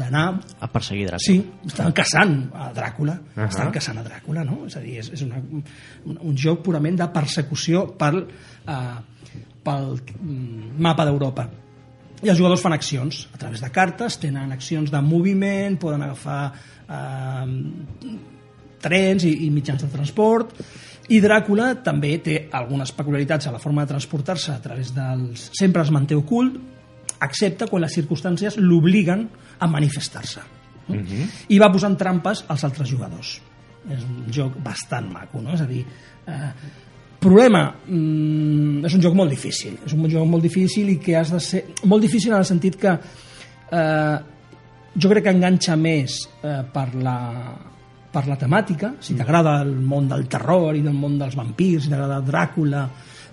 [0.00, 0.24] d'anar
[0.60, 1.26] A perseguir Dràcula.
[1.26, 1.38] Sí,
[1.68, 3.18] estan caçant a Dràcula.
[3.20, 3.36] Uh.
[3.36, 3.48] -huh.
[3.48, 4.66] Estan caçant a Dràcula, no?
[4.66, 8.26] És a dir, és, és una, un, un joc purament de persecució pel,
[8.66, 8.98] uh,
[9.62, 11.48] pel mm, mapa d'Europa.
[12.22, 16.52] I els jugadors fan accions a través de cartes, tenen accions de moviment, poden agafar
[16.86, 17.46] eh,
[18.80, 20.52] trens i, i mitjans de transport,
[21.10, 25.48] i Dràcula també té algunes peculiaritats a la forma de transportar-se a través dels...
[25.58, 26.60] Sempre es manté ocult,
[27.22, 30.42] excepte quan les circumstàncies l'obliguen a manifestar-se.
[30.88, 31.28] Mhm.
[31.48, 33.40] I va posant trampes als altres jugadors.
[33.88, 35.54] És un joc bastant maco, no?
[35.54, 35.84] És a dir,
[36.26, 36.52] eh,
[37.18, 39.78] problema, mm, és un joc molt difícil.
[39.86, 41.64] És un joc molt difícil i que has de ser...
[41.84, 42.98] Molt difícil en el sentit que
[43.72, 44.18] eh,
[44.94, 47.18] jo crec que enganxa més eh, per la
[48.10, 51.92] per la temàtica, si t'agrada el món del terror i del món dels vampirs, si
[51.92, 52.88] t'agrada Dràcula,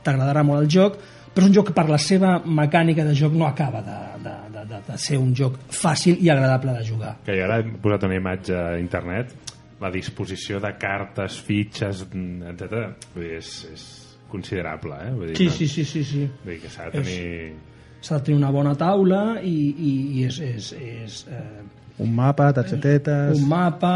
[0.05, 0.99] t'agradarà molt el joc,
[1.37, 4.33] però és un joc que per la seva mecànica de joc no acaba de, de,
[4.55, 7.13] de, de, de ser un joc fàcil i agradable de jugar.
[7.27, 9.35] Que jo ara he posat una imatge a internet,
[9.79, 12.79] la disposició de cartes, fitxes, etc.
[13.21, 13.83] És, és
[14.31, 15.11] considerable, eh?
[15.13, 15.51] Vull dir, Sí, no?
[15.61, 16.23] sí, sí, sí, sí.
[16.43, 17.53] Vull dir que s'ha de tenir...
[18.01, 21.61] S'ha de tenir una bona taula i, i, i és, és, és eh,
[22.03, 23.37] Un mapa, targetetes...
[23.39, 23.93] un mapa,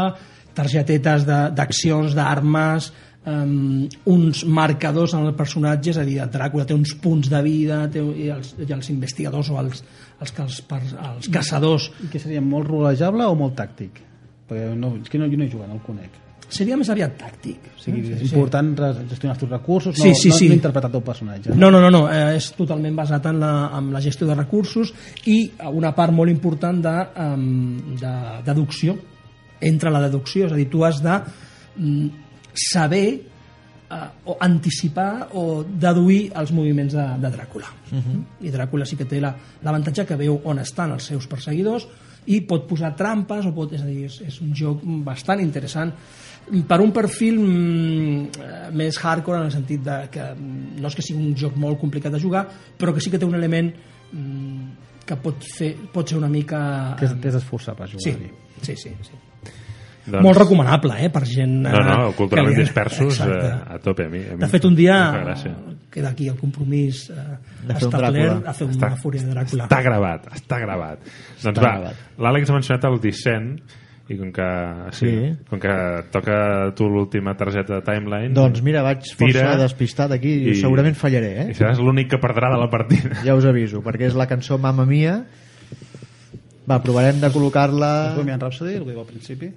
[0.54, 2.88] targetetes de- d'accions, d'armes,
[3.26, 7.84] um, uns marcadors en el personatge, és a dir, Dràcula té uns punts de vida,
[7.92, 9.84] té, i, els, i els investigadors o els,
[10.20, 10.62] els, els,
[11.10, 14.02] els caçadors I que seria molt rolejable o molt tàctic?
[14.48, 16.18] Perquè no, és que no, jo no he jugat, no el conec.
[16.52, 17.70] seria més aviat tàctic.
[17.72, 20.48] O sigui, és important re- gestionar els teus recursos, no, Sí, sí, no, sí.
[20.50, 21.54] no interpretar el teu personatge.
[21.56, 24.92] No, no, no, no eh, és totalment basat en la, en la gestió de recursos
[25.32, 25.38] i
[25.72, 26.92] una part molt important de,
[27.24, 28.12] um, de
[28.44, 28.98] deducció
[29.62, 31.14] entre la deducció, és a dir, tu has de
[31.78, 32.08] mm,
[32.54, 33.08] saber
[33.90, 37.68] eh, o anticipar o deduir els moviments de, de Dràcula.
[37.92, 38.24] Uh -huh.
[38.46, 41.86] I Dràcula sí que té la- l'avantatge que veu on estan els seus perseguidors
[42.26, 45.92] i pot posar trampes, o pot, és a dir, és, és un joc bastant interessant
[46.68, 48.28] per un perfil mm,
[48.72, 50.34] més hardcore en el sentit de que
[50.80, 52.48] no és que sigui un joc molt complicat de jugar,
[52.78, 53.72] però que sí que té un element
[54.12, 54.68] mm,
[55.04, 56.94] que pot, fer, pot ser una mica...
[56.98, 58.30] T'has eh, t'has d'esforçar per Sí, jugar-hi.
[58.62, 59.10] sí, sí, sí.
[60.02, 61.60] Doncs- Molt recomanable, eh, per gent...
[61.62, 63.50] No, no, eh, culturalment que li- dispersos eh, Exacte.
[63.74, 64.06] a tope.
[64.06, 64.96] A mi, a mi De fet, un dia
[65.92, 67.14] queda aquí el compromís eh,
[67.68, 69.68] De fer un establert a fer una fúria de Dràcula.
[69.68, 71.06] Està gravat, està gravat.
[71.44, 71.72] doncs va,
[72.18, 73.48] l'Àlex ha mencionat el dissent
[74.10, 74.46] i com que,
[74.98, 75.30] sí, Sí.
[75.48, 75.74] com que
[76.10, 80.96] toca tu l'última targeta de timeline Doncs mira, vaig força Tira despistat aquí i segurament
[80.98, 81.54] fallaré, i eh?
[81.54, 84.84] seràs l'únic que perdrà de la partida Ja us aviso, perquè és la cançó Mamma
[84.84, 85.20] Mia.
[86.68, 87.92] Va, provarem de col·locar-la...
[88.16, 89.48] Bohemian Rhapsody, el que diu al principi.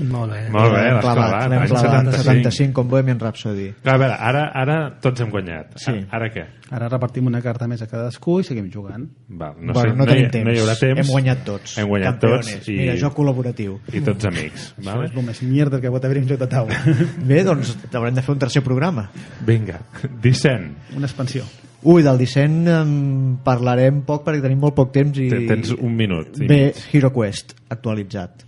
[0.00, 0.38] Molt bé.
[0.48, 2.22] molt bé, l'has clavat, l'hem any clavat, 75.
[2.24, 3.66] 75, com Bohemian Rhapsody.
[3.82, 5.90] Clar, a veure, ara, ara tots hem guanyat Sí.
[5.90, 6.44] ara, ara què?
[6.70, 9.04] Ara repartim una carta més a cadascú i seguim jugant.
[9.28, 10.46] Val, no, bueno, sé, no, hi, tenim temps.
[10.46, 11.76] no hi haurà temps Hem guanyat tots.
[11.76, 12.46] hem guanyat Campeones.
[12.54, 13.76] tots i, Mira, joc col·laboratiu.
[13.92, 15.04] i tots amics Això vale?
[15.10, 16.80] és el més mierda que pot haver un joc de taula.
[17.28, 19.10] Bé, doncs haurem de fer un tercer programa.
[19.44, 19.80] vinga,
[20.22, 21.44] dissent una expansió.
[21.82, 25.28] Ui, del disseny en parlarem poc perquè tenim molt poc temps i...
[25.28, 26.72] Te- tens un minut i Bé.
[26.92, 28.46] Hero Quest, actualitzat.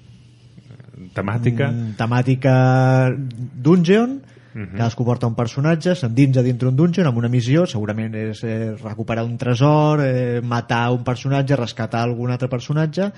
[1.14, 2.54] Temàtica Mm, temàtica
[3.54, 4.20] Dungeon,
[4.54, 4.76] Mhm.
[4.76, 9.24] cadascú porta un personatge, s'endinsa dintre un dungeon amb una missió, segurament és eh, recuperar
[9.24, 13.12] un tresor, eh, matar un personatge, rescatar algun altre personatge,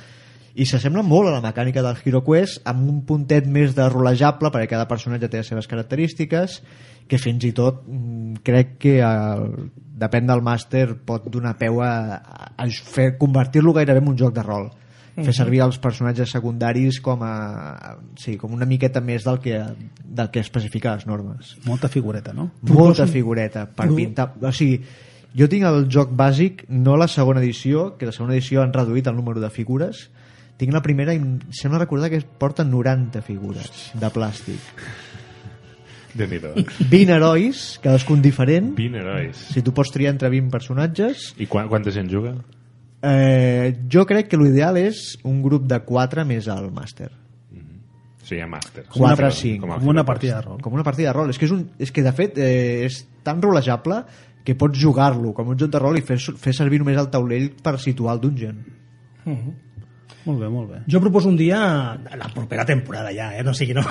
[0.55, 4.53] i s'assembla molt a la mecànica del Hero Quest amb un puntet més de rolejable
[4.55, 6.63] perquè cada personatge té les seves característiques
[7.09, 11.91] que fins i tot mm, crec que el, depèn del màster pot donar peu a,
[12.23, 14.71] a, a fer convertir-lo gairebé en un joc de rol
[15.15, 17.35] fer servir els personatges secundaris com a
[18.19, 19.61] sí, com una miqueta més del que,
[20.05, 21.55] del que especifica les normes.
[21.69, 22.51] Molta figureta, no?
[22.73, 24.33] molta figureta per pintar.
[24.43, 24.81] O sigui,
[25.39, 29.07] jo tinc el joc bàsic no la segona edició, que la segona edició han reduït
[29.11, 30.09] el número de figures.
[30.59, 34.71] Tinc la primera i em sembla recordar que porta 90 figures de plàstic.
[36.15, 38.71] Déu nhi 20 herois, cadascun diferent.
[38.79, 39.47] 20 herois.
[39.51, 41.33] Si tu pots triar entre 20 personatges.
[41.43, 42.37] I qua quanta gent juga?
[43.05, 47.11] Eh, jo crec que l'ideal és un grup de 4 més el màster.
[48.25, 48.87] Sigui, hi ha màster.
[48.89, 50.61] 4 5 com, Com una partida de rol.
[50.65, 51.31] com una partida de rol.
[51.31, 54.03] És que, és un, és que de fet eh, és tan rolejable
[54.45, 57.51] que pots jugar-lo com un joc de rol i fer, fer servir només el taulell
[57.65, 58.59] per situar el dungeon
[60.25, 60.79] Molt bé, molt bé.
[60.89, 61.59] Jo proposo un dia
[62.17, 63.43] la propera temporada ja, eh?
[63.45, 63.83] no sigui no.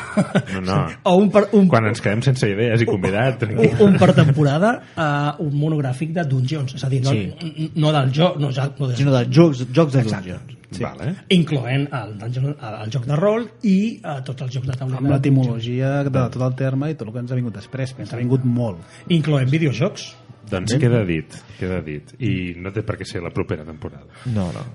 [0.55, 0.79] No, no.
[1.11, 3.75] o un per, un, quan ens quedem sense idees i convidat tranquil.
[3.77, 7.69] un, un per temporada uh, un monogràfic de Dungeons, és a dir, no, Sí.
[7.77, 10.33] no del joc, no, ja, no de, sinó de jocs, jocs de Exacte.
[10.33, 10.83] dungeons sí.
[10.83, 11.15] vale.
[11.29, 14.99] incloent el, dungeon, el joc de rol i uh, tots els jocs de taula.
[15.01, 18.05] Amb l'etimologia de tot el terme i tot el que ens ha vingut després, que
[18.05, 18.81] ens ha vingut molt.
[19.13, 20.09] Incloent videojocs.
[20.49, 22.09] Doncs queda dit, queda dit.
[22.19, 24.09] I no té per què ser la propera temporada.
[24.33, 24.65] No, no.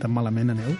[0.00, 0.76] Tan malament aneu?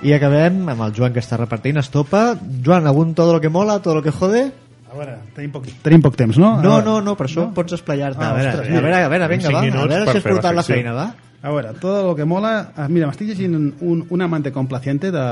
[0.00, 2.32] I acabem amb el Joan que està repartint estopa.
[2.64, 4.46] Joan, algun todo lo que mola, todo lo que jode?
[4.90, 6.54] A veure, tenim poc, tenim poc temps, no?
[6.64, 7.54] No, A- no, no, per això no?
[7.54, 8.24] pots esplayar-te.
[8.24, 8.80] Ah, a, veure, ostres, a mira.
[8.86, 9.60] veure, a veure, vinga, va.
[9.60, 11.04] A veure si has portat la feina, va.
[11.42, 12.72] A veure, todo lo que mola...
[12.76, 15.22] Ah, mira, m'estic llegint un, un amante complaciente de,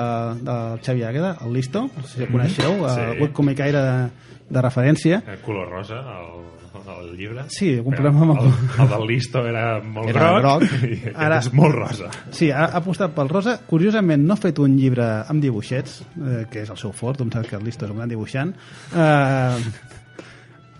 [0.41, 3.01] del Xavi Águeda, el Listo, no sé si el coneixeu, Sí.
[3.01, 4.09] el webcomicaire de,
[4.49, 5.23] de referència.
[5.29, 6.47] Eh, color rosa, el,
[6.95, 7.45] el llibre.
[7.53, 10.83] Sí, algun Però problema amb el- el, el del Listo era molt Era groc, groc.
[10.97, 12.09] i Ara- és molt rosa.
[12.33, 13.59] Sí, ha, ha apostat pel rosa.
[13.69, 17.29] Curiosament, no ha fet un llibre amb dibuixets, eh, que és el seu fort, em
[17.37, 18.57] sap que el Listo és un gran dibuixant,
[18.97, 19.61] eh,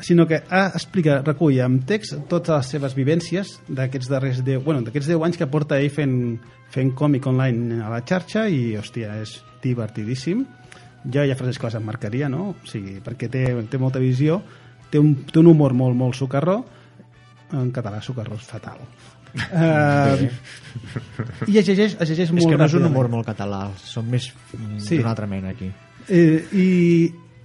[0.01, 4.83] sinó que ha, explica, recull amb text totes les seves vivències d'aquests darrers 10, bueno,
[4.87, 6.15] d'aquests 10 anys que porta ell fent,
[6.71, 10.45] fent còmic online a la xarxa i, hòstia, és divertidíssim.
[11.09, 12.51] Jo ha frases que les emmarcaria, no?
[12.53, 14.41] O sigui, perquè té, té molta visió,
[14.91, 16.61] té un, té un humor molt, molt socarró,
[17.55, 18.83] en català socarró és fatal.
[19.29, 20.25] Uh,
[21.53, 24.07] I es llegeix, es llegeix És molt que no és un humor molt català, són
[24.09, 24.31] més
[24.81, 24.97] Sí.
[24.97, 25.69] d'una altra mena aquí.
[26.09, 26.69] Eh, i,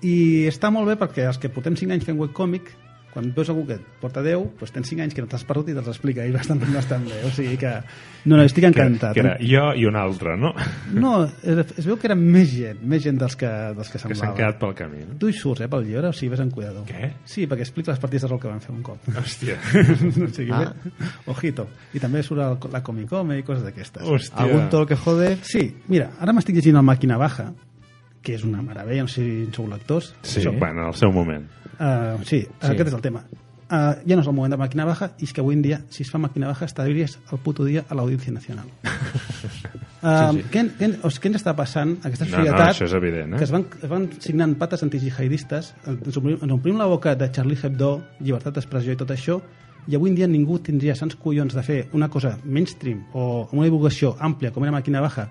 [0.03, 0.15] I
[0.51, 2.73] està molt bé perquè els que portem 5 anys fent webcòmic,
[3.13, 5.67] quan veus algú que et porta 10, doncs tens 5 anys que no t'has perdut
[5.69, 7.19] i te'ls explica i bastant, bastant bé.
[7.27, 7.69] O sigui que...
[8.25, 9.13] No, no, estic Que, encantat.
[9.13, 10.49] que era jo i un altre, no?
[11.03, 11.11] No,
[11.43, 14.15] es, es veu que eren més gent, més gent dels que, dels que Que s'han
[14.15, 14.35] semblava.
[14.39, 15.03] quedat pel camí.
[15.05, 15.17] No?
[15.21, 16.87] Tu hi surts, eh, pel llibre, o sigui, ves en cuidador.
[16.89, 17.11] Què?
[17.23, 19.05] Sí, perquè explica les partides de rol que van fer un cop.
[19.13, 19.59] Hòstia.
[20.25, 20.73] o sigui, Ah.
[20.73, 21.11] ah.
[21.35, 21.67] ojito.
[21.93, 24.01] I també surt el, la Comicome i coses d'aquestes.
[24.09, 24.41] Hòstia.
[24.47, 25.35] Algun todo lo que jode?
[25.45, 27.51] Sí, mira, ara m'estic llegint el Màquina Baja,
[28.23, 30.13] que és una meravella, no sé si en sou lectors.
[30.23, 30.53] Sí, Això.
[30.57, 31.49] bueno, en el seu moment.
[31.73, 33.25] Uh, sí, sí, aquest és el tema.
[33.73, 35.79] Uh, ja no és el moment de màquina baja i és que avui en dia,
[35.89, 38.67] si es fa màquina baja, estaries el puto dia a l'Audiència Nacional.
[38.83, 40.43] Uh, sí, sí.
[40.53, 42.95] Què, què, o sigui, què ens està passant a aquesta No, no, societat això és
[42.99, 43.41] evident, eh?
[43.41, 47.31] que es van, es van signant pates antijihadistes ens omplim, ens omplim la boca de
[47.33, 49.39] Charlie Hebdo llibertat d'expressió i tot això
[49.89, 53.57] i avui en dia ningú tindria sants collons de fer una cosa mainstream o amb
[53.57, 55.27] una divulgació àmplia com era màquina baja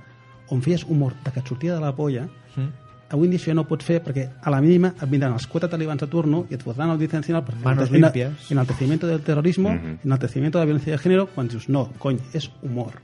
[0.52, 2.26] on feies humor de que et sortia de la polla
[2.56, 2.68] Mm.
[3.12, 5.32] Avui en dia això ja no ho pots fer perquè a la mínima et vindran
[5.36, 8.50] els quatre talibans a turno i et fotran a l'Audiència Nacional per Manos ena- limpias.
[8.50, 9.98] enaltecimiento del terrorismo, Mhm.
[10.04, 12.94] enaltecimiento de la violencia de género, quan dius, no, cony, és humor.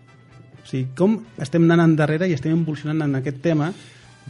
[0.62, 3.72] O sigui, com estem anant endarrere i estem evolucionant en aquest tema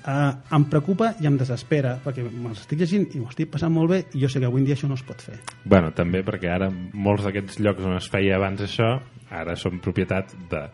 [0.07, 3.91] eh, em preocupa i em desespera perquè me'ls estic llegint i m'ho estic passant molt
[3.91, 5.41] bé i jo sé que avui en dia això no es pot fer.
[5.65, 9.01] Bueno, també perquè ara molts d'aquests llocs on es feia abans això,
[9.31, 10.69] ara són propietat de...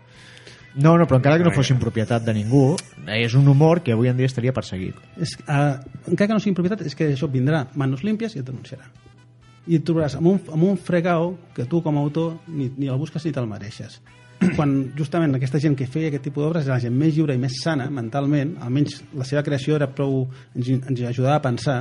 [0.74, 2.74] No, no, però encara que no fossin propietat de ningú,
[3.14, 4.96] és un humor que avui en dia estaria perseguit.
[5.22, 5.76] És, eh,
[6.10, 8.90] encara que no sigui propietat, és que això vindrà manos límpies i et denunciarà.
[9.70, 12.90] I et trobaràs amb un, amb un fregau que tu com a autor ni, ni
[12.90, 14.00] el busques ni te'l mereixes.
[14.56, 17.40] Quan justament aquesta gent que feia aquest tipus d'obres era la gent més lliure i
[17.40, 21.78] més sana mentalment, almenys la seva creació era prou, ens, ens ajudava a pensar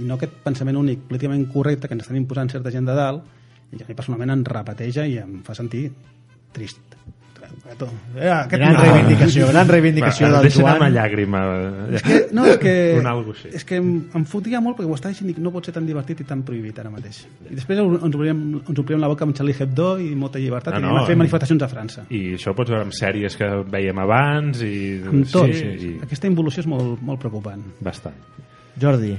[0.00, 3.28] i no aquest pensament únic, políticament correcte que ens estan imposant certa gent de dalt
[3.72, 5.90] i a mi personalment em repeteja i em fa sentir
[6.52, 6.96] trist.
[7.72, 8.80] Eh, aquest Gran no.
[8.82, 10.76] reivindicació, gran reivindicació Va, del Joan.
[10.82, 11.40] una llàgrima.
[11.94, 12.74] És que, no, és que,
[13.58, 15.86] és que em, em fotia molt perquè ho estava dient i no pot ser tan
[15.88, 17.22] divertit i tan prohibit ara mateix.
[17.50, 20.78] I després ens omplim, ens omplim la boca amb Charlie Hebdo i molta llibertat No,
[20.80, 21.22] i no, anem a fer no.
[21.24, 22.06] manifestacions a França.
[22.10, 24.74] I això pots veure amb sèries que veiem abans i...
[25.08, 25.48] Amb tot.
[25.52, 25.92] Sí, i...
[26.04, 27.62] Aquesta involució és molt, molt preocupant.
[27.80, 28.16] Bastant.
[28.80, 29.10] Jordi,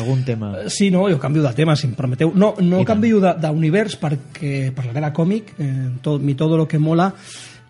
[0.00, 0.54] algun tema?
[0.62, 2.30] Eh, Sí, no, jo canvio de tema, si em permeteu.
[2.34, 6.66] No, no I canvio de- d'univers perquè parlaré de còmic, eh, tot, mi todo lo
[6.66, 7.10] que mola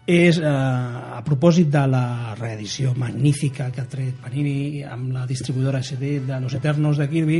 [0.06, 5.82] és eh, a propòsit de la reedició magnífica que ha tret Panini amb la distribuïdora
[5.82, 7.38] SD de Los Eternos de Kirby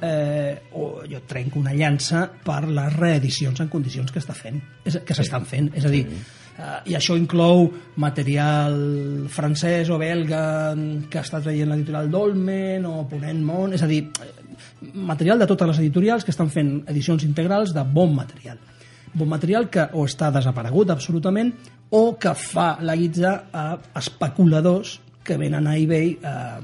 [0.00, 5.16] eh, o jo trenco una llança per les reedicions en condicions que està fent que
[5.16, 7.66] s'estan fent, és a dir eh, i això inclou
[7.96, 10.76] material francès o belga
[11.10, 14.32] que ha estat veient l'editorial Dolmen o Ponent Mont, és a dir eh,
[14.94, 18.62] material de totes les editorials que estan fent edicions integrals de bon material
[19.14, 21.52] bon material que o està desaparegut absolutament
[21.90, 23.64] o que fa la guitza a
[23.98, 26.60] especuladors que venen a eBay eh,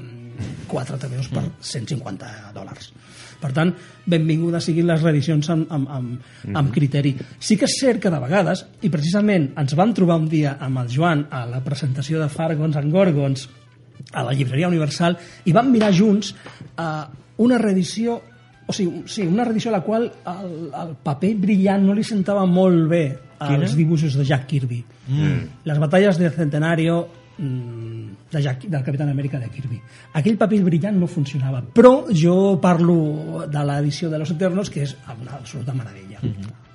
[0.69, 2.93] quatre TVOs per 150 dòlars.
[3.37, 3.73] Per tant,
[4.09, 7.13] benvingudes siguin les reedicions amb, amb, amb, amb criteri.
[7.39, 10.81] Sí que és cert que de vegades, i precisament ens vam trobar un dia amb
[10.83, 13.47] el Joan a la presentació de Fargons and Gorgons
[14.13, 17.05] a la llibreria Universal i vam mirar junts eh,
[17.45, 18.21] una reedició
[18.67, 22.45] o sigui, sí, una reedició a la qual el, el paper brillant no li sentava
[22.51, 23.05] molt bé
[23.39, 24.83] als dibuixos de Jack Kirby.
[25.09, 25.63] Mm.
[25.69, 27.07] Les batalles del centenario
[27.39, 29.81] mm, de Jack, del Capitán Amèrica de Kirby.
[30.19, 34.97] Aquell paper brillant no funcionava, però jo parlo de l'edició de Los Eternos, que és
[35.15, 36.19] una absoluta meravella.
[36.23, 36.66] Mm -hmm.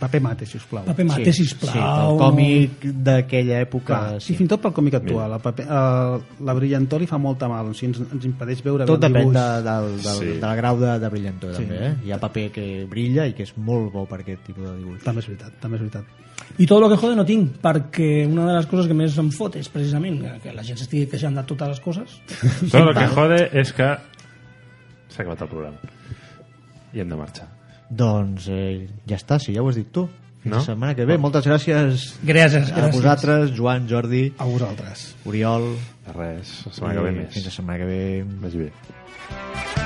[0.00, 0.84] Paper mate, sisplau.
[0.86, 1.72] Paper mate, sisplau.
[1.72, 3.86] Sí, el còmic d'aquella època...
[3.86, 4.32] Clar, sí.
[4.32, 5.34] I fins i tot pel còmic actual.
[5.36, 8.86] El paper, el, la brillantor li fa molta mal, o sigui, ens, ens impedeix veure
[8.88, 9.36] Tot bé el depèn dibuix.
[9.36, 10.30] de, del, del, Sí.
[10.32, 10.38] sí.
[10.40, 11.62] del grau de, de brillantor, Sí.
[11.66, 11.94] també, eh?
[12.06, 15.02] Hi ha paper que brilla i que és molt bo per aquest tipus de dibuix.
[15.04, 16.04] També és veritat, també és veritat.
[16.62, 19.28] I tot el que jode no tinc, perquè una de les coses que més em
[19.32, 22.16] fot és precisament que- que la gent s'estigui queixant de totes les coses.
[22.70, 23.88] Tot el que jode és que
[25.08, 25.76] s'ha acabat el programa.
[26.94, 27.48] I hem de marxar.
[27.90, 30.06] Doncs eh, ja està, si ja ho has dit tu.
[30.42, 30.58] Fins No?
[30.60, 31.16] la setmana que ve.
[31.18, 32.94] Moltes gràcies, Gràcies, a gràcies.
[32.94, 35.14] vosaltres, Joan, Jordi, A vosaltres.
[35.26, 35.72] Oriol.
[36.06, 37.34] De res, la setmana que ve i més.
[37.34, 38.24] Fins la setmana que ve.
[38.42, 39.85] Vagi bé.